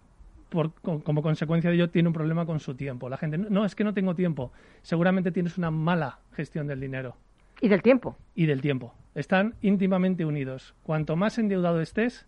[0.49, 3.09] por, como consecuencia de ello tiene un problema con su tiempo.
[3.09, 4.51] La gente, no, es que no tengo tiempo.
[4.83, 7.15] Seguramente tienes una mala gestión del dinero
[7.61, 8.15] Y del tiempo.
[8.35, 8.93] y del tiempo.
[9.15, 10.75] Están íntimamente unidos.
[10.83, 12.27] Cuanto más endeudado estés,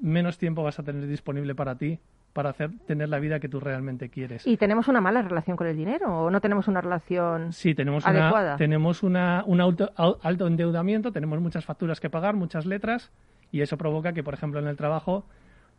[0.00, 1.98] menos tiempo vas a tener disponible para ti,
[2.32, 4.46] para hacer, tener la vida que tú realmente quieres.
[4.46, 8.04] ¿Y tenemos una mala relación con el dinero o no tenemos una relación Sí, tenemos,
[8.06, 13.10] una, tenemos una, un au- alto endeudamiento, tenemos muchas facturas que pagar, muchas letras,
[13.50, 15.24] y eso provoca que, por ejemplo, en el trabajo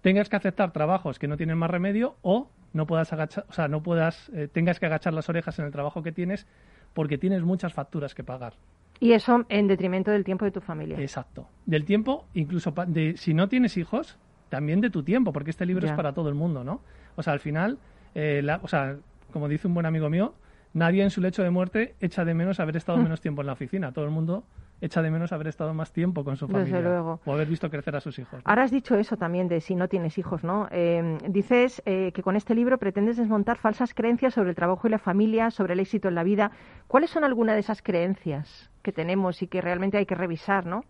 [0.02, 3.68] tengas que aceptar trabajos que no tienen más remedio o no puedas agachar, o sea,
[3.68, 6.48] no puedas, eh, tengas que agachar las orejas en el trabajo que tienes
[6.94, 8.54] porque tienes muchas facturas que pagar.
[9.00, 11.00] Y eso en detrimento del tiempo de tu familia.
[11.00, 11.48] Exacto.
[11.66, 14.18] Del tiempo, incluso de, si no tienes hijos,
[14.52, 15.92] también de tu tiempo, porque este libro Ya.
[15.94, 16.82] es para todo el mundo, ¿no?
[17.16, 17.80] O sea, al final,
[18.14, 18.98] eh, la- o sea,
[19.32, 20.34] como dice un buen amigo mío,
[20.74, 23.54] nadie en su lecho de muerte echa de menos haber estado menos tiempo en la
[23.54, 23.94] oficina.
[23.94, 24.44] Todo el mundo
[24.82, 27.22] echa de menos haber estado más tiempo con su Desde familia luego.
[27.24, 28.34] o haber visto crecer a sus hijos.
[28.44, 28.50] ¿no?
[28.50, 30.68] Ahora has dicho eso también de si no tienes hijos, ¿no?
[30.72, 34.92] Eh, dices eh, que con este libro pretendes desmontar falsas creencias sobre el trabajo y
[34.92, 36.52] la familia, sobre el éxito en la vida.
[36.88, 40.84] ¿Cuáles son algunas de esas creencias que tenemos y que realmente hay que revisar, ¿no?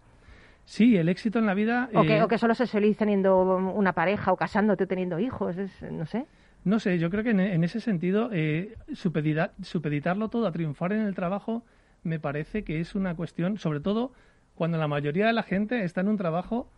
[0.66, 1.90] Sí, el éxito en la vida...
[1.94, 5.20] O, que, eh, o que solo se feliz teniendo una pareja o casándote o teniendo
[5.20, 6.26] hijos, es- no sé.
[6.64, 10.94] No sé, yo creo que en, en ese sentido, eh, supedita- supeditarlo todo a triunfar
[10.94, 11.66] en el trabajo
[12.04, 14.12] me parece que es una cuestión, sobre todo
[14.56, 16.70] cuando la mayoría de la gente está en un trabajo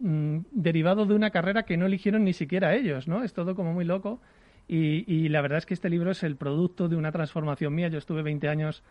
[0.00, 3.24] mm, derivado de una carrera que no eligieron ni siquiera ellos, ¿no?
[3.24, 4.20] Es todo como muy loco.
[4.68, 7.88] Y, y la verdad es que este libro es el producto de una transformación mía.
[7.88, 8.82] Yo estuve 20 años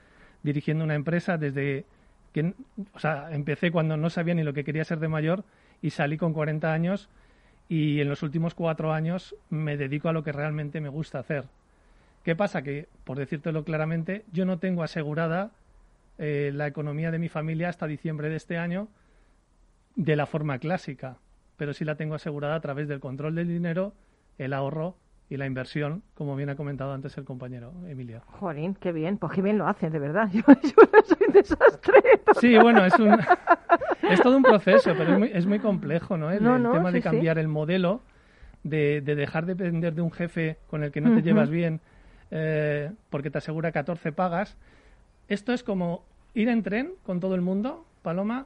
[0.41, 1.85] dirigiendo una empresa desde
[2.93, 5.43] o sea, empecé cuando no sabía ni lo que quería ser de mayor
[5.81, 7.09] y salí con 40 años
[7.69, 11.45] y en los últimos cuatro años me dedico a lo que realmente me gusta hacer.
[12.23, 12.61] ¿Qué pasa?
[12.61, 15.51] Que, por decírtelo claramente, yo no tengo asegurada
[16.17, 18.87] eh, la economía de mi familia hasta diciembre de este año
[19.95, 21.17] de la forma clásica,
[21.57, 23.93] pero sí la tengo asegurada a través del control del dinero,
[24.37, 24.95] el ahorro
[25.29, 28.21] y la inversión, como bien ha comentado antes el compañero Emilio.
[28.39, 30.29] Jolín, qué bien, pues qué bien lo hacen, de verdad.
[30.33, 31.93] Yo, yo soy un desastre.
[32.39, 33.17] Sí, bueno, es, un,
[34.09, 36.31] es todo un proceso, pero es muy, es muy complejo, ¿no?
[36.31, 37.03] El, No, el tema de sí.
[37.03, 38.01] cambiar el modelo,
[38.63, 41.79] de, de dejar de depender de un jefe con el que no te llevas bien
[42.31, 44.57] eh, porque te asegura 14 pagas.
[45.27, 48.45] Esto es como ir en tren con todo el mundo, Paloma,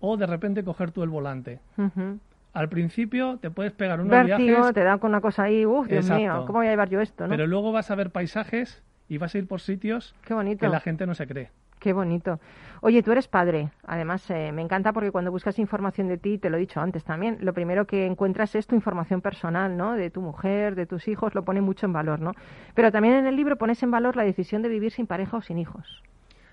[0.00, 1.60] o de repente coger tú el volante.
[1.76, 2.18] Ujú.
[2.54, 5.88] Al principio te puedes pegar unos Vértigo, viajes, te da con una cosa ahí, uff,
[5.88, 6.20] Dios Exacto.
[6.22, 7.30] mío, ¿cómo voy a llevar yo esto, no?
[7.30, 10.60] pero luego vas a ver paisajes y vas a ir por sitios Qué bonito.
[10.60, 11.50] que la gente no se cree.
[11.80, 12.40] Qué bonito.
[12.80, 13.68] Oye, tú eres padre.
[13.86, 17.04] Además, eh, me encanta porque cuando buscas información de ti, te lo he dicho antes
[17.04, 19.92] también, lo primero que encuentras es tu información personal, ¿no?
[19.92, 22.32] De tu mujer, de tus hijos, lo pone mucho en valor, ¿no?
[22.74, 25.42] Pero también en el libro pones en valor la decisión de vivir sin pareja o
[25.42, 26.02] sin hijos.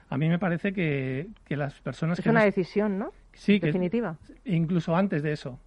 [0.09, 3.11] A mí me parece que, que las personas Es que una nos- decisión, ¿no?
[3.31, 4.17] Sí, que- Definitiva.
[4.43, 5.59] incluso antes de eso,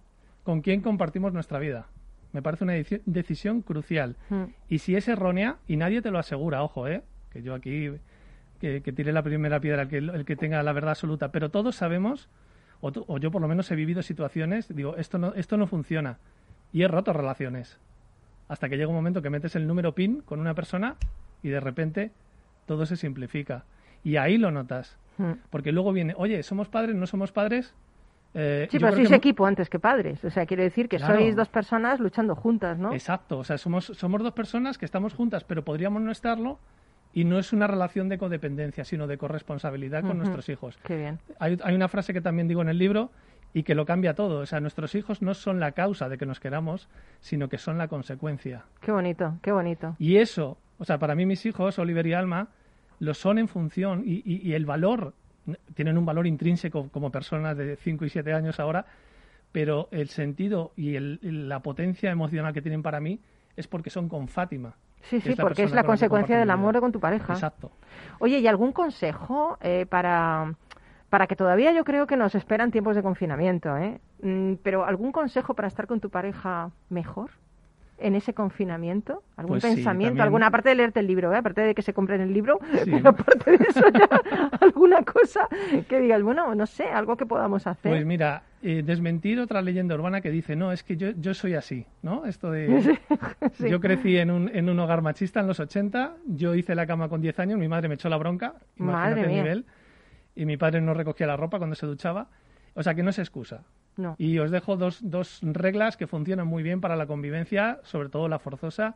[0.45, 1.87] ¿con quién compartimos nuestra vida?
[2.31, 4.15] Me parece una deci- decisión crucial.
[4.29, 4.43] Mm.
[4.69, 7.01] Y si es errónea, y nadie te lo asegura, ojo, ¿eh?
[7.31, 7.91] que yo aquí,
[8.61, 11.49] que, que tire la primera piedra el que, el que tenga la verdad absoluta, pero
[11.49, 12.29] todos sabemos,
[12.79, 15.67] o, tú- o yo por lo menos he vivido situaciones, digo, esto no, esto no
[15.67, 16.19] funciona,
[16.71, 17.77] y he roto relaciones.
[18.47, 20.95] Hasta que llega un momento que metes el número PIN con una persona
[21.41, 22.11] y de repente
[22.67, 23.63] todo se simplifica.
[24.03, 24.97] Y ahí lo notas.
[25.17, 25.31] Mm.
[25.49, 26.95] Porque luego viene, oye, ¿somos padres?
[26.95, 27.73] ¿No somos padres?
[28.37, 30.23] Eh, Sí, pero sois que- equipo antes que padres.
[30.25, 31.15] O sea, quiere decir que Claro.
[31.15, 32.91] sois dos personas luchando juntas, ¿no?
[32.93, 36.59] Exacto, o sea, somos, somos dos personas que estamos juntas, pero podríamos no estarlo
[37.13, 40.77] y no es una relación de codependencia, sino de corresponsabilidad con nuestros hijos.
[40.83, 41.19] Qué bien.
[41.39, 43.09] Hay, hay una frase que también digo en el libro
[43.53, 46.25] y que lo cambia todo, o sea, nuestros hijos no son la causa de que
[46.25, 46.89] nos queramos,
[47.21, 48.65] sino que son la consecuencia.
[48.81, 49.95] Qué bonito, qué bonito.
[49.97, 52.49] Y eso, o sea, para mí mis hijos, Oliver y Alma,
[52.99, 55.13] lo son en función y, y- y el valor,
[55.73, 58.85] tienen un valor intrínseco como personas de 5 y 7 años ahora,
[59.51, 63.19] pero el sentido y el- la potencia emocional que tienen para mí
[63.55, 64.75] es porque son con Fátima.
[65.09, 67.33] Sí, sí, porque es la consecuencia del amor con tu pareja.
[67.33, 67.71] Exacto.
[68.19, 70.55] Oye, ¿y algún consejo eh, para,
[71.09, 74.01] para que todavía yo creo que nos esperan tiempos de confinamiento, ¿eh?
[74.21, 77.29] Mm, pero algún consejo para estar con tu pareja mejor?
[77.97, 79.23] En ese confinamiento?
[79.37, 80.21] ¿Algún Pues pensamiento?
[80.21, 81.37] ¿Alguna, aparte de leerte el libro, ¿eh?
[81.37, 82.91] aparte de que se compren el libro, Sí.
[82.91, 84.09] pero aparte de eso ya,
[84.61, 85.47] alguna cosa
[85.87, 87.91] que digas, bueno, no sé, algo que podamos hacer?
[87.91, 91.53] Pues mira, eh, desmentir otra leyenda urbana que dice, no, es que yo, yo soy
[91.53, 92.25] así, ¿no?
[92.25, 92.97] Esto de...
[93.53, 93.69] Sí.
[93.69, 97.07] Yo crecí en un, en un hogar machista en los 80, yo hice la cama
[97.07, 99.43] con 10 años, mi madre me echó la bronca, imagínate Madre el mía.
[99.43, 99.65] nivel,
[100.35, 102.27] y mi padre no recogía la ropa cuando se duchaba,
[102.73, 103.63] o sea que no es excusa.
[103.97, 104.15] No.
[104.17, 108.27] Y os dejo dos, dos reglas que funcionan muy bien para la convivencia, sobre todo
[108.27, 108.95] la forzosa,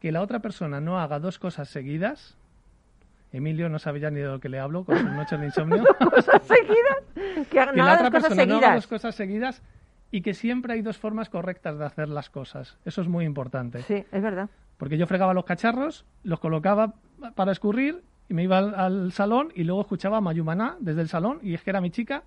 [0.00, 2.36] que la otra persona no haga dos cosas seguidas.
[3.32, 5.84] Emilio no sabe ya ni de lo que le hablo con sus noches de insomnio.
[6.10, 7.46] ¿Cosas seguidas?
[7.48, 9.62] Que la otra cosas persona no haga dos cosas seguidas
[10.10, 12.76] y que siempre hay dos formas correctas de hacer las cosas.
[12.84, 13.82] Eso es muy importante.
[13.82, 14.50] Sí, es verdad.
[14.76, 16.94] Porque yo fregaba los cacharros, los colocaba
[17.34, 21.38] para escurrir y me iba al, al salón y luego escuchaba Mayumaná desde el salón
[21.42, 22.24] y es que era mi chica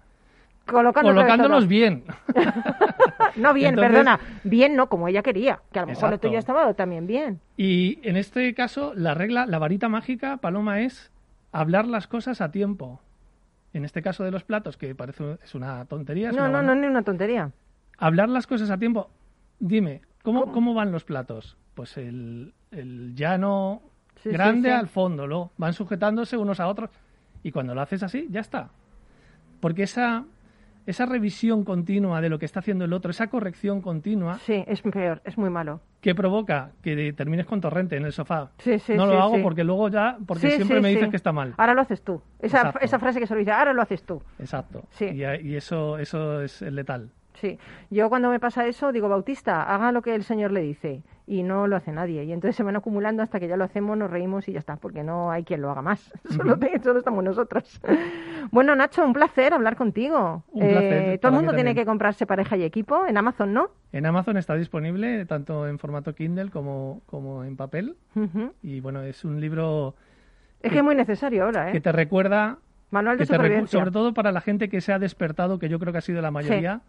[0.66, 2.03] Colocando colocándolos bien.
[3.36, 4.20] No bien, Entonces- perdona.
[4.45, 5.59] Bien no, como ella quería.
[5.72, 7.41] Que a lo mejor lo tuyo estaba también bien.
[7.57, 11.11] Y en este caso, la regla, la varita mágica, Paloma, es
[11.51, 13.01] hablar las cosas a tiempo.
[13.74, 16.30] En este caso de los platos, que parece es una tontería.
[16.30, 17.51] es No, una no, no, ni una tontería.
[17.97, 19.09] hablar las cosas a tiempo.
[19.59, 20.74] Dime, ¿cómo, ¿cómo?
[20.74, 21.57] van los platos?
[21.74, 23.82] Pues el, el llano
[24.24, 24.76] Sí, sí, grande sí.
[24.76, 25.51] al fondo, ¿lo?
[25.57, 26.89] van sujetándose unos a otros
[27.43, 28.70] y cuando lo haces así, ya está.
[29.59, 30.24] Porque esa,
[30.86, 34.81] esa revisión continua de lo que está haciendo el otro, esa corrección continua, Sí, es
[34.81, 35.81] peor, es muy malo.
[36.01, 38.51] que provoca que termines con torrente en el sofá.
[38.59, 41.31] Sí, sí, no sí, lo hago porque luego ya, porque siempre me dices que está
[41.31, 41.53] mal.
[41.57, 42.21] Ahora lo haces tú.
[42.39, 44.21] Esa, esa frase que se lo dice, ahora lo haces tú.
[44.39, 44.83] Exacto.
[44.91, 45.05] Sí.
[45.05, 47.09] Y, y eso, eso es letal.
[47.36, 47.59] Sí,
[47.89, 51.43] yo cuando me pasa eso digo, Bautista, haga lo que el Señor le dice y
[51.43, 52.23] no lo hace nadie.
[52.23, 54.77] Y entonces se van acumulando hasta que ya lo hacemos, nos reímos y ya está,
[54.77, 56.13] porque no hay quien lo haga más.
[56.29, 57.81] Solo, te- solo estamos nosotros.
[58.51, 60.43] bueno, Nacho, un placer hablar contigo.
[60.51, 63.69] Un placer, Eh, todo el mundo tiene que comprarse pareja y equipo en Amazon, ¿no?
[63.91, 67.95] En Amazon está disponible tanto en formato Kindle como, como en papel.
[68.61, 69.95] Y bueno, es un libro
[70.61, 71.71] Es que es muy necesario ahora, ¿eh?
[71.73, 72.57] que te recuerda,
[72.91, 73.79] Manual de supervivencia.
[73.79, 76.21] sobre todo para la gente que se ha despertado, que yo creo que ha sido
[76.21, 76.81] la mayoría.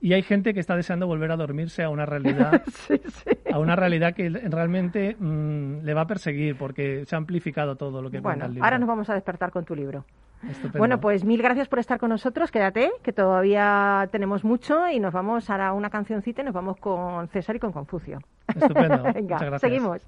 [0.00, 3.30] Y hay gente que está deseando volver a dormirse a una realidad, Sí, sí.
[3.52, 8.02] a una realidad que realmente mm, le va a perseguir porque se ha amplificado todo
[8.02, 8.64] lo que Bueno, cuenta el libro.
[8.64, 10.04] ahora nos vamos a despertar con tu libro.
[10.42, 10.78] Estupendo.
[10.78, 12.50] Bueno, pues mil gracias por estar con nosotros.
[12.50, 16.76] Quédate, que todavía tenemos mucho y nos vamos ahora a una cancioncita y nos vamos
[16.76, 18.18] con César y con Confucio.
[18.48, 19.02] Estupendo.
[19.14, 19.60] Venga, Muchas gracias.
[19.62, 20.02] seguimos.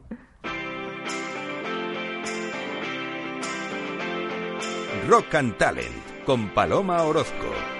[5.08, 7.77] Rock and Talent con Paloma Orozco.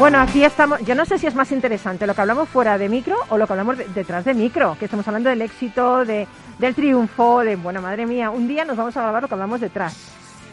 [0.00, 0.80] Bueno, aquí estamos.
[0.80, 3.46] Yo no sé si es más interesante lo que hablamos fuera de micro o lo
[3.46, 6.26] que hablamos de- detrás de micro, que estamos hablando del éxito, de,
[6.58, 9.60] del triunfo, de, bueno, madre mía, un día nos vamos a grabar lo que hablamos
[9.60, 9.94] detrás.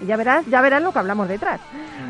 [0.03, 1.61] Y ya verás, ya verás lo que hablamos detrás.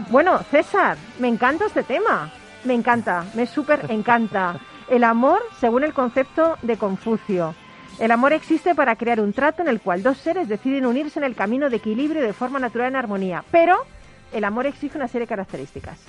[0.10, 2.32] Bueno, César, me encanta este tema.
[2.64, 4.60] Me encanta, me súper encanta.
[4.90, 7.54] El amor según el concepto de Confucio.
[8.00, 11.26] El amor existe para crear un trato en el cual dos seres deciden unirse en
[11.26, 13.44] el camino de equilibrio de forma natural en armonía.
[13.52, 13.78] Pero
[14.34, 16.00] el amor exige una serie de características.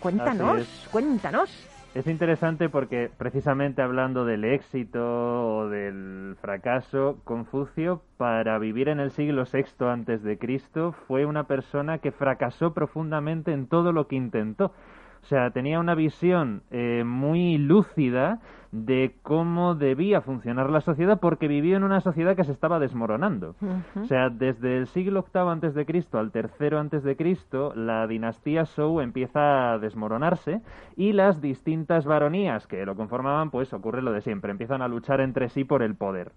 [0.00, 1.68] Cuéntanos, cuéntanos.
[1.94, 9.10] Es interesante porque precisamente hablando del éxito o del fracaso, Confucio para vivir en el
[9.10, 14.16] siglo VI antes de Cristo fue una persona que fracasó profundamente en todo lo que
[14.16, 14.72] intentó.
[15.22, 18.40] O sea, tenía una visión eh, muy lúcida
[18.72, 23.54] de cómo debía funcionar la sociedad porque vivió en una sociedad que se estaba desmoronando.
[24.00, 28.06] O sea, desde el siglo VIII antes de Cristo al tercero antes de Cristo, la
[28.06, 30.62] dinastía Zhou empieza a desmoronarse
[30.96, 35.20] y las distintas baronías que lo conformaban, pues ocurre lo de siempre, empiezan a luchar
[35.20, 36.32] entre sí por el poder.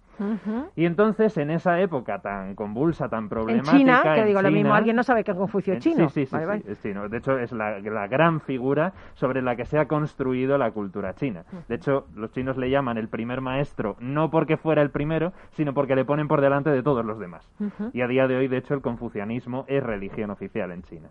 [0.75, 4.51] Y entonces, en esa época tan convulsa, tan En problemática, China, que en digo lo
[4.51, 6.09] mismo, alguien no sabe que Confucio es chino.
[6.09, 6.35] Sí, sí, sí.
[6.35, 6.73] Vale, sí, vale.
[6.73, 7.09] es chino.
[7.09, 11.13] De hecho, es la, la gran figura sobre la que se ha construido la cultura
[11.15, 11.43] china.
[11.67, 15.73] De hecho, los chinos le llaman el primer maestro no porque fuera el primero, sino
[15.75, 17.47] porque le ponen por delante de todos los demás.
[17.93, 21.09] Y a día de hoy, de hecho, el confucianismo es religión oficial en China.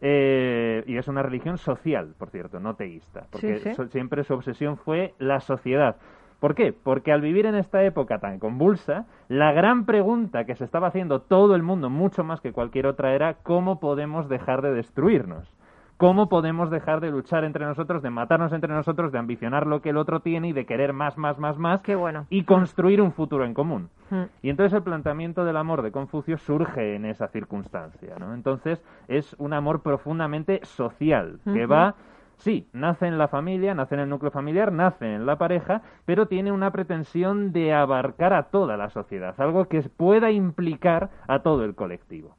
[0.00, 3.74] Eh, y es una religión social, por cierto, no teísta, porque Sí, sí.
[3.74, 5.96] so- siempre su obsesión fue la sociedad.
[6.40, 6.72] ¿Por qué?
[6.72, 11.20] Porque al vivir en esta época tan convulsa, la gran pregunta que se estaba haciendo
[11.22, 15.52] todo el mundo, mucho más que cualquier otra, era cómo podemos dejar de destruirnos.
[15.98, 19.90] ¿Cómo podemos dejar de luchar entre nosotros, de matarnos entre nosotros, de ambicionar lo que
[19.90, 21.80] el otro tiene y de querer más, más, más, más?
[21.80, 22.24] Qué bueno.
[22.30, 23.90] Y construir un futuro en común.
[24.10, 24.22] Mm.
[24.42, 28.32] Y entonces el planteamiento del amor de Confucio surge en esa circunstancia, ¿no?
[28.32, 31.96] Entonces es un amor profundamente social, que va,
[32.36, 36.26] sí, nace en la familia, nace en el núcleo familiar, nace en la pareja, pero
[36.26, 41.64] tiene una pretensión de abarcar a toda la sociedad, algo que pueda implicar a todo
[41.64, 42.36] el colectivo.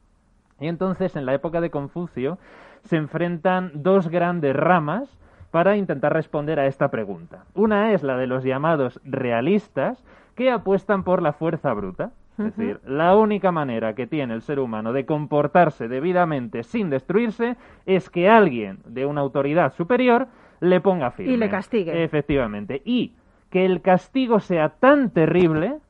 [0.60, 2.38] Y entonces, en la época de Confucio,
[2.84, 5.18] se enfrentan dos grandes ramas
[5.50, 7.44] para intentar responder a esta pregunta.
[7.54, 10.04] Una es la de los llamados realistas,
[10.34, 12.12] que apuestan por la fuerza bruta.
[12.38, 17.56] Es decir, la única manera que tiene el ser humano de comportarse debidamente sin destruirse
[17.84, 20.28] es que alguien de una autoridad superior
[20.60, 21.34] le ponga firme.
[21.34, 22.02] Y le castigue.
[22.02, 22.80] Efectivamente.
[22.84, 23.12] Y
[23.50, 25.80] que el castigo sea tan terrible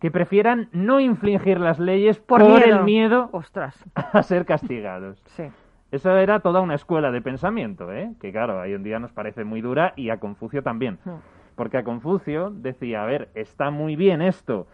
[0.00, 2.78] que prefieran no infligir las leyes Por por, miedo.
[2.78, 3.84] el miedo Ostras.
[3.94, 5.22] a ser castigados.
[5.36, 5.44] Sí.
[5.92, 8.12] Eso era toda una escuela de pensamiento, ¿eh?
[8.20, 10.98] que claro, hoy en día nos parece muy dura y a Confucio también.
[11.04, 11.10] Mm.
[11.56, 14.66] Porque a Confucio decía, a ver, está muy bien esto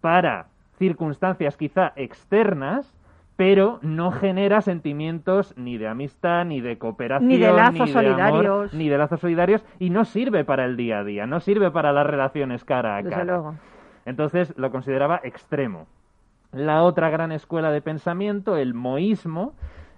[0.00, 0.46] para
[0.78, 2.92] circunstancias quizá externas,
[3.36, 8.74] pero no genera sentimientos ni de amistad, ni de cooperación, Ni de lazos amor, solidarios.
[8.74, 11.92] ni de lazos solidarios, y no sirve para el día a día, no sirve para
[11.92, 13.24] las relaciones cara a Desde cara.
[13.24, 13.54] luego.
[14.06, 15.86] Entonces lo consideraba extremo.
[16.52, 19.54] La otra gran escuela de pensamiento, el moísmo,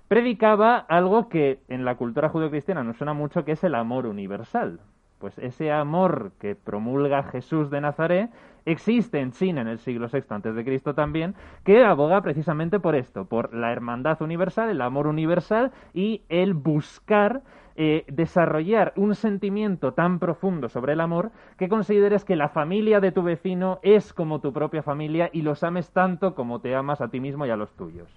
[0.09, 4.81] predicaba algo que en la cultura judeocristiana nos suena mucho, que es el amor universal.
[5.19, 8.31] Pues ese amor que promulga Jesús de Nazaret
[8.67, 11.35] existe en China en el siglo VI antes de Cristo también,
[11.65, 17.43] que aboga precisamente por esto, por la hermandad universal, el amor universal y el buscar
[17.77, 23.13] eh, desarrollar un sentimiento tan profundo sobre el amor que consideres que la familia de
[23.13, 27.09] tu vecino es como tu propia familia y los ames tanto como te amas a
[27.09, 28.09] ti mismo y a los tuyos.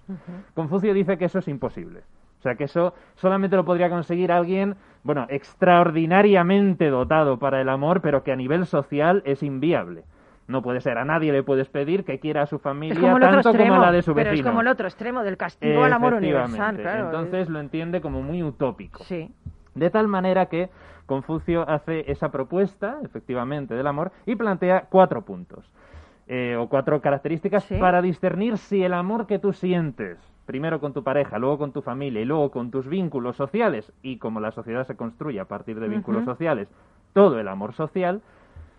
[0.54, 2.00] Confucio dice que eso es imposible.
[2.38, 8.00] O sea, que eso solamente lo podría conseguir alguien, bueno, extraordinariamente dotado para el amor,
[8.00, 10.04] pero que a nivel social es inviable.
[10.50, 13.50] No puede ser, a nadie le puedes pedir que quiera a su familia como tanto
[13.50, 13.70] extremo.
[13.74, 14.48] como a la de su pero vecino.
[14.48, 17.04] es como el otro extremo del castigo al amor universal, claro.
[17.06, 19.04] Entonces lo entiende como muy utópico.
[19.04, 19.30] Sí.
[19.74, 20.68] De tal manera que
[21.06, 25.70] Confucio hace esa propuesta, efectivamente, del amor y plantea cuatro puntos
[26.26, 27.76] eh, o cuatro características Sí.
[27.78, 31.82] para discernir si el amor que tú sientes, primero con tu pareja, luego con tu
[31.82, 35.78] familia y luego con tus vínculos sociales, y como la sociedad se construye a partir
[35.80, 36.68] de vínculos sociales,
[37.12, 38.20] todo el amor social,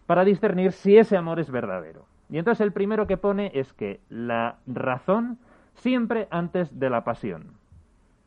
[0.06, 2.06] para discernir si ese amor es verdadero.
[2.30, 5.38] Y entonces el primero que pone es que la razón
[5.76, 7.60] siempre antes de la pasión.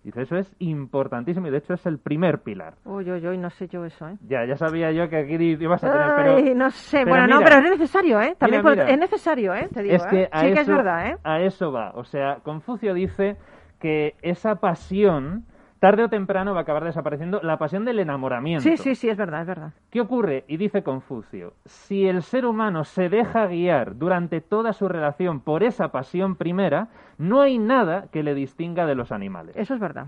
[0.03, 2.75] Dice, eso es importantísimo y de hecho es el primer pilar.
[2.85, 4.17] Uy, uy, uy, no sé yo eso, ¿eh?
[4.29, 6.37] Ya, ya sabía yo que aquí ibas a tener, pero...
[6.37, 6.99] Ay, no sé.
[7.05, 8.37] pero bueno, no, pero es necesario, ¿eh?
[8.39, 8.91] También mira, por- mira.
[8.95, 9.67] es necesario, ¿eh?
[9.73, 10.29] Te digo, es que ¿eh?
[10.31, 11.17] Sí eso, que es verdad, ¿eh?
[11.25, 11.93] A eso va.
[11.95, 13.39] O sea, Confucio dice
[13.81, 15.47] que esa pasión,
[15.85, 17.43] tarde o temprano, va a acabar desapareciendo.
[17.43, 18.63] La pasión del enamoramiento.
[18.63, 19.73] Sí, sí, sí, es verdad, es verdad.
[19.91, 20.45] ¿Qué ocurre?
[20.49, 25.63] Y dice Confucio, si el ser humano se deja guiar durante toda su relación por
[25.63, 29.59] esa pasión primera, no hay nada que le distinga de los animales.
[29.59, 30.07] Eso es verdad.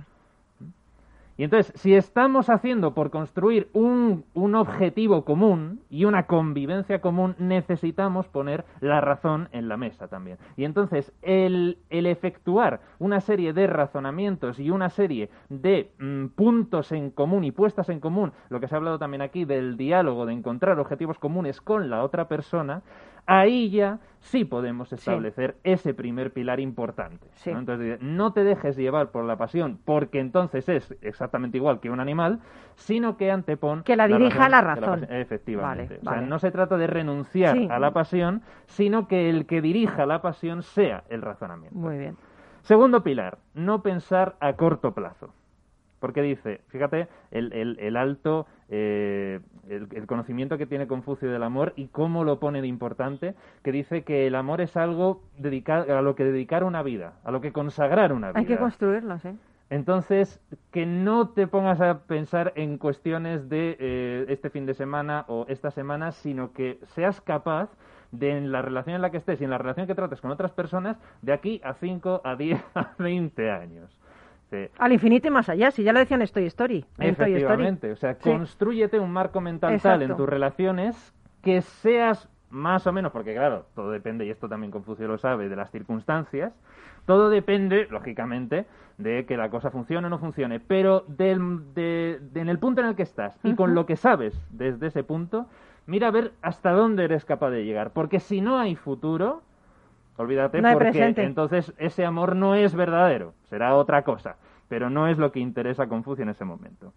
[1.39, 7.35] Y entonces, si estamos haciendo por construir un, un objetivo común y una convivencia común,
[7.39, 10.39] necesitamos poner la razón en la mesa también.
[10.57, 16.93] Y entonces, el, el efectuar una serie de razonamientos y una serie de mm, puntos
[16.93, 20.25] en común y puestas en común, lo que se ha hablado también aquí del diálogo,
[20.25, 22.83] de encontrar objetivos comunes con la otra persona,
[23.27, 27.29] ahí ya sí podemos establecer ese primer pilar importante.
[27.35, 27.53] Sí.
[27.53, 27.61] ¿no?
[27.61, 32.01] Entonces, no te dejes llevar por la pasión, porque entonces es exactamente igual que un
[32.01, 32.41] animal,
[32.75, 33.83] sino que antepone...
[33.85, 35.01] Que la dirija la razón.
[35.01, 35.17] pasión.
[35.21, 35.85] Efectivamente.
[35.85, 36.27] Vale, o sea, vale.
[36.27, 37.69] no se trata de renunciar Sí.
[37.71, 41.79] a la pasión, sino que el que dirija la pasión sea el razonamiento.
[41.79, 42.17] Muy bien.
[42.63, 45.33] Segundo pilar, no pensar a corto plazo.
[46.01, 51.43] Porque dice, fíjate, el, el- el alto, eh, el, el conocimiento que tiene Confucio del
[51.43, 55.91] amor y cómo lo pone de importante, que dice que el amor es algo dedicar,
[55.91, 58.39] a lo que dedicar una vida, a lo que consagrar una vida.
[58.41, 59.31] Hay que construirlo, sí.
[59.69, 60.41] Entonces,
[60.71, 65.45] que no te pongas a pensar en cuestiones de eh, este fin de semana o
[65.49, 67.69] esta semana, sino que seas capaz
[68.13, 70.31] de en la relación en la que estés y en la relación que trates con
[70.31, 73.99] otras personas, de aquí a 5, a 10, a 20 años.
[74.51, 74.69] Sí.
[74.79, 76.85] Al infinito y más allá, si ya lo decían en Toy Story.
[76.99, 78.21] Efectivamente, o sea, Sí.
[78.31, 83.67] construyete un marco mental tal en tus relaciones que seas más o menos, porque claro,
[83.75, 86.53] todo depende, y esto también Confucio lo sabe, de las circunstancias,
[87.07, 88.67] todo depende, lógicamente,
[88.99, 92.81] de que la cosa funcione o no funcione, pero del, de, de- en el punto
[92.81, 95.47] en el que estás y con lo que sabes desde ese punto,
[95.87, 99.43] mira a ver hasta dónde eres capaz de llegar, porque si no hay futuro,
[100.17, 101.23] olvídate, No porque presente.
[101.25, 104.37] entonces ese amor no es verdadero, será otra cosa,
[104.69, 106.93] pero no es lo que interesa a Confucio en ese momento.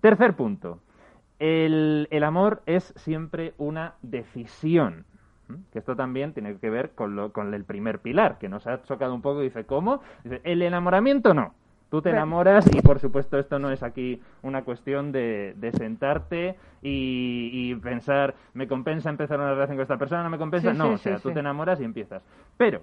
[0.00, 0.80] Tercer punto,
[1.38, 5.04] el, el amor es siempre una decisión.
[5.72, 8.82] Que esto también tiene que ver con, lo, con el primer pilar, que nos ha
[8.82, 9.40] chocado un poco.
[9.40, 10.00] Dice, ¿cómo?
[10.24, 11.52] Dice, el enamoramiento no.
[11.94, 16.56] Tú te enamoras y, por supuesto, esto no es aquí una cuestión de, de sentarte
[16.82, 20.24] y, y pensar, ¿me compensa empezar una relación con esta persona?
[20.24, 20.72] ¿No me compensa?
[20.72, 22.24] Sí, no, sí, o sea, sí, tú te enamoras y empiezas.
[22.56, 22.80] Pero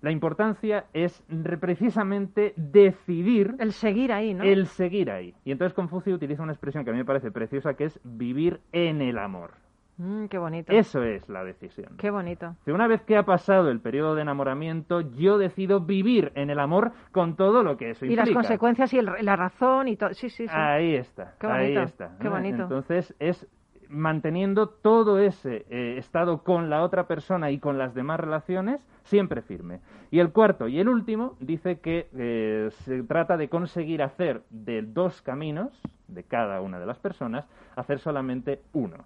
[0.00, 4.42] la importancia es re- precisamente decidir El seguir ahí, ¿no?
[4.42, 5.34] el seguir ahí.
[5.44, 8.58] Y entonces Confucio utiliza una expresión que a mí me parece preciosa, que es vivir
[8.72, 9.52] en el amor.
[9.98, 10.72] Mm, qué bonito.
[10.72, 11.96] Eso es la decisión.
[11.98, 12.54] Qué bonito.
[12.64, 16.60] Si una vez que ha pasado el periodo de enamoramiento, yo decido vivir en el
[16.60, 18.24] amor con todo lo que eso Y implica.
[18.26, 20.14] las consecuencias y el- la razón y todo.
[20.14, 20.54] Sí, sí, sí.
[20.54, 21.34] Ahí está.
[21.40, 22.10] Qué ahí bonito, está.
[22.20, 22.62] qué bonito.
[22.62, 23.46] Entonces es
[23.88, 29.40] manteniendo todo ese eh, estado con la otra persona y con las demás relaciones siempre
[29.42, 29.80] firme.
[30.10, 34.82] Y el cuarto y el último dice que eh, se trata de conseguir hacer de
[34.82, 37.46] dos caminos de cada una de las personas,
[37.76, 38.96] hacer solamente uno.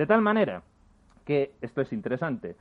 [0.00, 0.62] De tal manera
[1.26, 2.56] que, esto es interesante,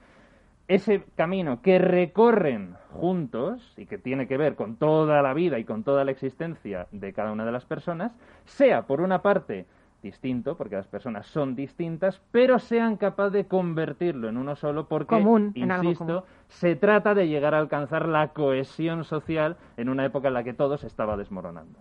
[0.67, 5.63] ese camino que recorren juntos y que tiene que ver con toda la vida y
[5.63, 8.13] con toda la existencia de cada una de las personas,
[8.43, 9.67] sea por una parte
[10.03, 15.15] distinto, porque las personas son distintas, pero sean capaces de convertirlo en uno solo porque,
[15.15, 16.23] Común, insisto, común.
[16.49, 20.53] se trata de llegar a alcanzar la cohesión social en una época en la que
[20.53, 21.79] todo se estaba desmoronando.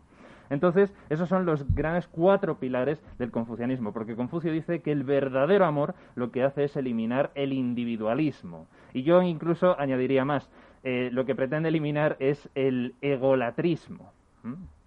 [0.50, 5.64] Entonces, esos son los grandes cuatro pilares del confucianismo, porque Confucio dice que el verdadero
[5.64, 8.66] amor lo que hace es eliminar el individualismo.
[8.92, 10.48] Y yo incluso añadiría más,
[10.84, 14.12] eh, lo que pretende eliminar es el egolatrismo,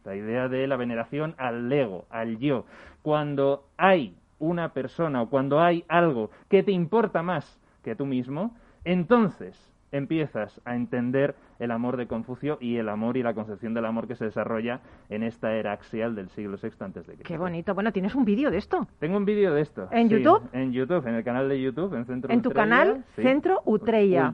[0.03, 2.66] la idea de la veneración al ego, al yo.
[3.01, 8.55] Cuando hay una persona o cuando hay algo que te importa más que tú mismo,
[8.84, 13.86] entonces empiezas a entender el amor de Confucio y el amor y la concepción del
[13.86, 17.28] amor que se desarrolla en esta era axial del siglo VI antes de Cristo.
[17.28, 17.74] Qué bonito.
[17.74, 18.88] Bueno, tienes un vídeo de esto.
[18.99, 19.88] Tengo un vídeo de esto.
[19.91, 20.41] ¿En sí, YouTube?
[20.53, 23.22] En YouTube, en el canal de YouTube, en Centro En tu canal, sí.
[23.22, 23.62] Centro.
[23.66, 24.34] Utrella,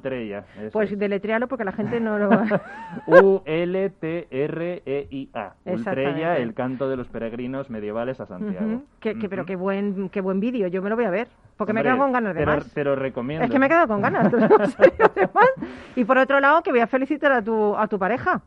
[0.58, 0.98] eso Pues es.
[0.98, 2.30] deletrealo porque la gente no lo.
[4.28, 5.54] U-L-T-R-E-I-A.
[5.66, 6.42] Utrella, Exactamente.
[6.42, 8.82] el canto de los peregrinos medievales a Santiago.
[9.00, 10.68] Que- pero qué buen, qué buen vídeo.
[10.68, 11.28] Yo me lo voy a ver.
[11.58, 12.74] Porque me he Hombre, quedado con ganas de te lo- más.
[12.74, 13.44] Te lo recomiendo.
[13.46, 14.32] Es que me he quedado con ganas.
[14.32, 14.78] lo más.
[15.96, 18.42] Y por otro lado, que voy a felicitar a tu, a tu pareja.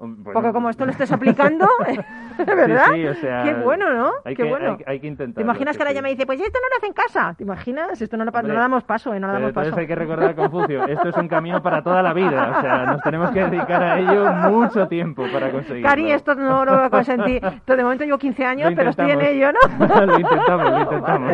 [0.00, 1.66] Bueno, Porque como esto lo estés aplicando,
[2.38, 2.86] ¿verdad?
[2.94, 4.12] Sí, sí, o sea, Qué bueno, ¿no?
[4.24, 4.70] hay Qué que- bueno.
[4.78, 6.76] hay- hay que intentarlo, ¿Te imaginas que ahora ella me dice, pues esto no lo
[6.78, 7.34] hace en casa?
[7.36, 8.00] ¿Te imaginas?
[8.00, 9.20] Esto no lo, pa- no Hombre, lo damos paso, ¿eh?
[9.20, 9.80] No lo damos entonces paso.
[9.80, 13.02] hay que recordar Confucio, esto es un camino para toda la vida, o sea, nos
[13.02, 15.88] tenemos que dedicar a ello mucho tiempo para conseguirlo.
[15.88, 17.44] Cari, esto no lo voy a consentir.
[17.44, 19.50] Esto de momento llevo 15 años, pero estoy en ello.
[19.52, 19.96] ¿no?
[20.06, 21.32] Lo intentamos, lo intentamos.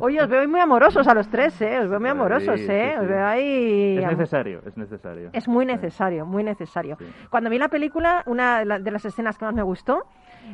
[0.00, 1.78] Oye, os veo muy amorosos a los tres, ¿eh?
[1.80, 2.96] Os veo muy amorosos, ¿eh?
[3.00, 3.98] Os veo ahí...
[3.98, 5.30] Es necesario, es necesario.
[5.32, 6.95] Es muy necesario, muy necesario.
[7.30, 10.04] Cuando vi la película, una de la- de las escenas que más me gustó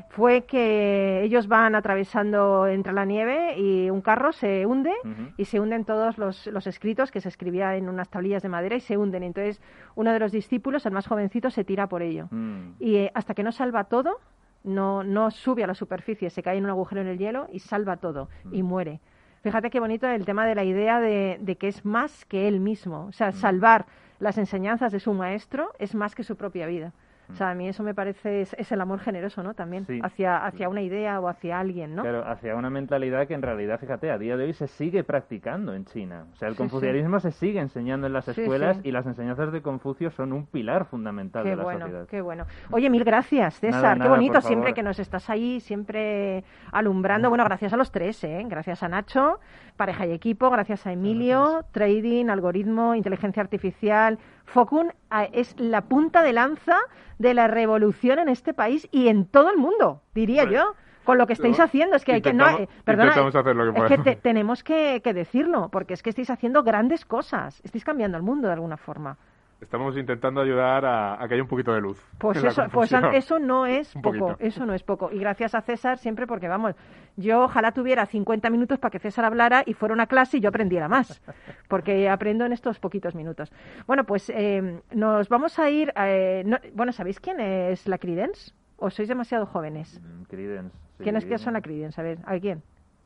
[0.08, 4.92] fue que ellos van atravesando entre la nieve y un carro se hunde
[5.36, 8.76] y se hunden todos los, los escritos que se escribía en unas tablillas de madera
[8.76, 9.22] y se hunden.
[9.22, 9.60] Entonces
[9.94, 12.28] uno de los discípulos, el más jovencito, se tira por ello.
[12.30, 12.70] Mm.
[12.80, 14.18] Y eh, hasta que no salva todo,
[14.64, 17.58] no, no sube a la superficie, se cae en un agujero en el hielo y
[17.58, 18.54] salva todo Mm.
[18.54, 19.00] y muere.
[19.42, 22.60] Fíjate qué bonito el tema de la idea de, de que es más que él
[22.60, 23.06] mismo.
[23.08, 23.32] O sea, Mm.
[23.32, 23.86] salvar
[24.22, 26.92] las enseñanzas de su maestro es más que su propia vida.
[27.30, 29.54] O sea, a mí eso me parece, es, es el amor generoso, ¿no?
[29.54, 30.00] También, Sí.
[30.02, 32.02] hacia, hacia una idea o hacia alguien, ¿no?
[32.02, 35.74] Claro, hacia una mentalidad que en realidad, fíjate, a día de hoy se sigue practicando
[35.74, 36.26] en China.
[36.32, 39.62] O sea, el Sí, confucianismo se sigue enseñando en las escuelas y las enseñanzas de
[39.62, 42.06] Confucio son un pilar fundamental Qué de la bueno, sociedad.
[42.08, 42.44] qué bueno.
[42.70, 43.96] Oye, mil gracias, César.
[43.98, 47.28] Nada, qué bonito siempre que nos estás ahí, siempre alumbrando.
[47.28, 48.42] Bueno, gracias a los tres, ¿eh?
[48.48, 49.38] Gracias a Nacho,
[49.76, 54.18] pareja y equipo, gracias a Emilio, trading, algoritmo, inteligencia artificial.
[54.44, 56.76] Focun ah, es la punta de lanza
[57.18, 60.74] de la revolución en este país y en todo el mundo, diría Bueno, yo.
[61.04, 63.80] Con lo que estáis haciendo, es que hay que no, eh, perdona, hacer lo que
[63.80, 67.84] es que te- tenemos que, que decirlo, porque es que estáis haciendo grandes cosas, estáis
[67.84, 69.16] cambiando el mundo de alguna forma.
[69.60, 72.00] Estamos intentando ayudar a, a que haya un poquito de luz.
[72.18, 74.36] Pues eso, pues eso no es Un poco, poquito.
[74.44, 75.10] eso no es poco.
[75.12, 76.74] Y gracias a César siempre porque, vamos,
[77.16, 80.48] yo ojalá tuviera 50 minutos para que César hablara y fuera una clase y yo
[80.48, 81.20] aprendiera más,
[81.68, 83.52] porque aprendo en estos poquitos minutos.
[83.86, 88.52] Bueno, pues eh, nos vamos a ir, eh, no- bueno, ¿sabéis quién es la Credence?
[88.76, 90.00] ¿O sois demasiado jóvenes?
[90.02, 91.04] Mm, Creedence, sí.
[91.04, 92.00] ¿Quiénes que son la Credence?
[92.00, 92.62] A ver, ¿a ver quién?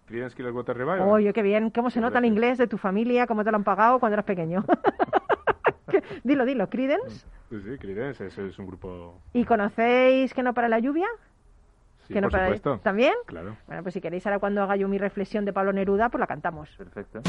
[0.06, 1.02] Creedence Clearwater Revival.
[1.02, 3.64] Oye, qué bien, cómo se nota el inglés de tu familia, cómo te lo han
[3.64, 4.64] pagado cuando eras pequeño.
[6.24, 7.26] Dilo, dilo, Credence.
[7.48, 9.20] Sí, sí, Creedence es, es un grupo...
[9.32, 11.06] ¿Y conocéis que no para la lluvia?
[12.06, 12.80] Sí, que no por para supuesto.
[12.82, 13.14] ¿También?
[13.26, 13.56] Claro.
[13.66, 16.26] Bueno, pues si queréis ahora cuando haga yo mi reflexión de Pablo Neruda, pues la
[16.26, 16.68] cantamos.
[16.76, 17.22] Perfecto.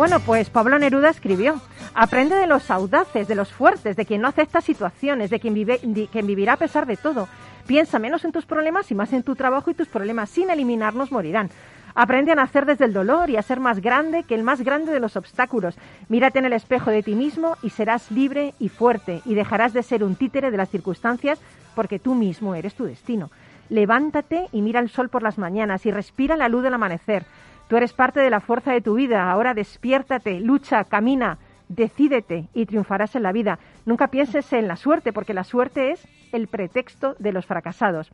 [0.00, 1.60] Bueno, pues Pablo Neruda escribió,
[1.94, 5.78] aprende de los audaces, de los fuertes, de quien no acepta situaciones, de quien, vive,
[5.78, 7.28] quien vivirá a pesar de todo.
[7.66, 11.12] Piensa menos en tus problemas y más en tu trabajo y tus problemas sin eliminarnos
[11.12, 11.50] morirán.
[11.94, 14.92] Aprende a nacer desde el dolor y a ser más grande que el más grande
[14.92, 15.76] de los obstáculos.
[16.08, 19.82] Mírate en el espejo de ti mismo y serás libre y fuerte y dejarás de
[19.82, 21.40] ser un títere de las circunstancias
[21.74, 23.30] porque tú mismo eres tu destino.
[23.68, 27.24] Levántate y mira el sol por las mañanas y respira la luz del amanecer.
[27.68, 29.30] Tú eres parte de la fuerza de tu vida.
[29.30, 31.38] Ahora despiértate, lucha, camina,
[31.70, 33.58] decídete y triunfarás en la vida.
[33.86, 38.10] Nunca pienses en la suerte, porque la suerte es el pretexto de los fracasados.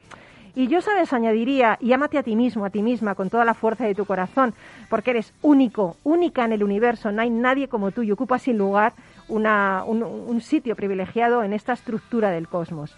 [0.55, 3.85] Y yo, sabes, añadiría, y a ti mismo, a ti misma, con toda la fuerza
[3.85, 4.55] de tu corazón,
[4.89, 7.13] porque eres único, única en el universo.
[7.13, 8.95] No hay nadie como tú y ocupas sin lugar
[9.29, 12.97] un sitio privilegiado en esta estructura del cosmos.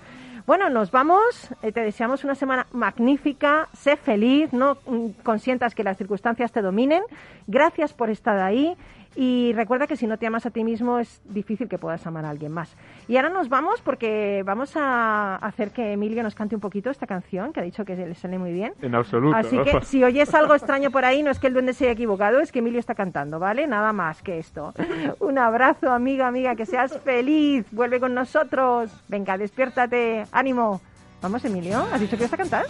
[0.48, 1.50] Bueno, nos vamos.
[1.62, 3.68] Eh, te deseamos una semana magnífica.
[3.74, 7.02] Sé feliz, no mm, consientas que las circunstancias te dominen.
[7.46, 8.74] Gracias por estar ahí.
[9.16, 12.24] Y recuerda que si no te amas a ti mismo es difícil que puedas amar
[12.24, 12.76] a alguien más.
[13.08, 17.06] Y ahora nos vamos porque vamos a hacer que Emilio nos cante un poquito esta
[17.06, 18.72] canción, que ha dicho que le sale muy bien.
[18.80, 19.36] En absoluto.
[19.36, 21.92] Así que si oyes algo extraño por ahí, no es que el duende se haya
[21.92, 23.66] equivocado, es que Emilio está cantando, ¿vale?
[23.66, 24.74] Nada más que esto.
[25.20, 27.66] Un abrazo, amiga, amiga, que seas feliz.
[27.72, 28.90] Vuelve con nosotros.
[29.08, 30.24] Venga, despiértate.
[30.32, 30.80] Ánimo.
[31.20, 31.84] Vamos, Emilio.
[31.92, 32.66] ¿Has dicho que ibas a cantar?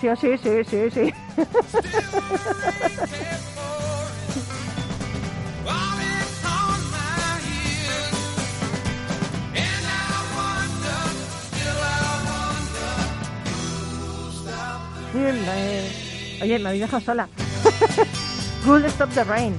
[0.00, 0.90] Sí, oh, sí, sí, sí,
[15.16, 16.42] sí.
[16.42, 17.28] Oye, me habéis dejado sola.
[18.64, 19.56] Cool Stop the Rain.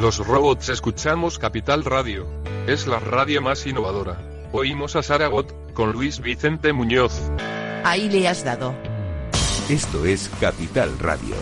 [0.00, 2.28] Los robots escuchamos Capital Radio.
[2.68, 4.20] Es la radio más innovadora.
[4.52, 7.20] Oímos a Saragot, con Luis Vicente Muñoz.
[7.84, 8.93] Ahí le has dado.
[9.70, 11.34] Esto es Capital Radio.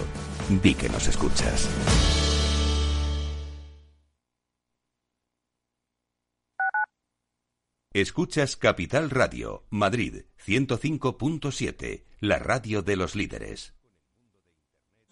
[0.63, 1.69] Di que nos escuchas.
[7.93, 13.75] Escuchas Capital Radio, Madrid 105.7, la radio de los líderes.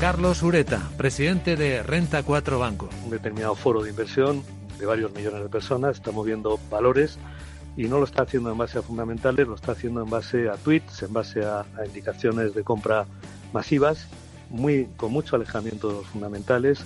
[0.00, 2.90] Carlos Ureta, presidente de Renta 4 Banco.
[3.04, 4.42] un determinado foro de inversión
[4.78, 7.18] de varios millones de personas, está moviendo valores
[7.78, 10.56] y no lo está haciendo en base a fundamentales, lo está haciendo en base a
[10.56, 13.06] tweets, en base a, indicaciones de compra
[13.54, 14.06] masivas,
[14.50, 16.84] muy, con mucho alejamiento de los fundamentales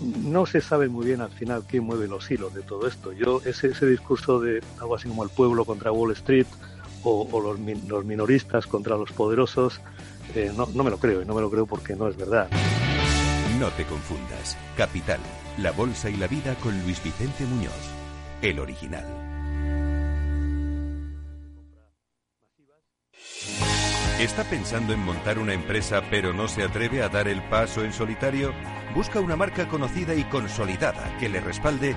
[0.00, 3.12] no se sabe muy bien al final quién mueve los hilos de todo esto.
[3.12, 6.46] Yo, ese, ese discurso de algo así como el pueblo contra Wall Street
[7.02, 9.82] o, o los, los minoristas contra los poderosos,
[10.34, 12.48] eh, no, no me lo creo, y no me lo creo porque no es verdad.
[13.58, 14.56] No te confundas.
[14.76, 15.20] Capital,
[15.58, 17.72] la bolsa y la vida con Luis Vicente Muñoz,
[18.42, 19.04] el original.
[24.20, 27.94] ¿Está pensando en montar una empresa pero no se atreve a dar el paso en
[27.94, 28.52] solitario?
[28.94, 31.96] Busca una marca conocida y consolidada que le respalde.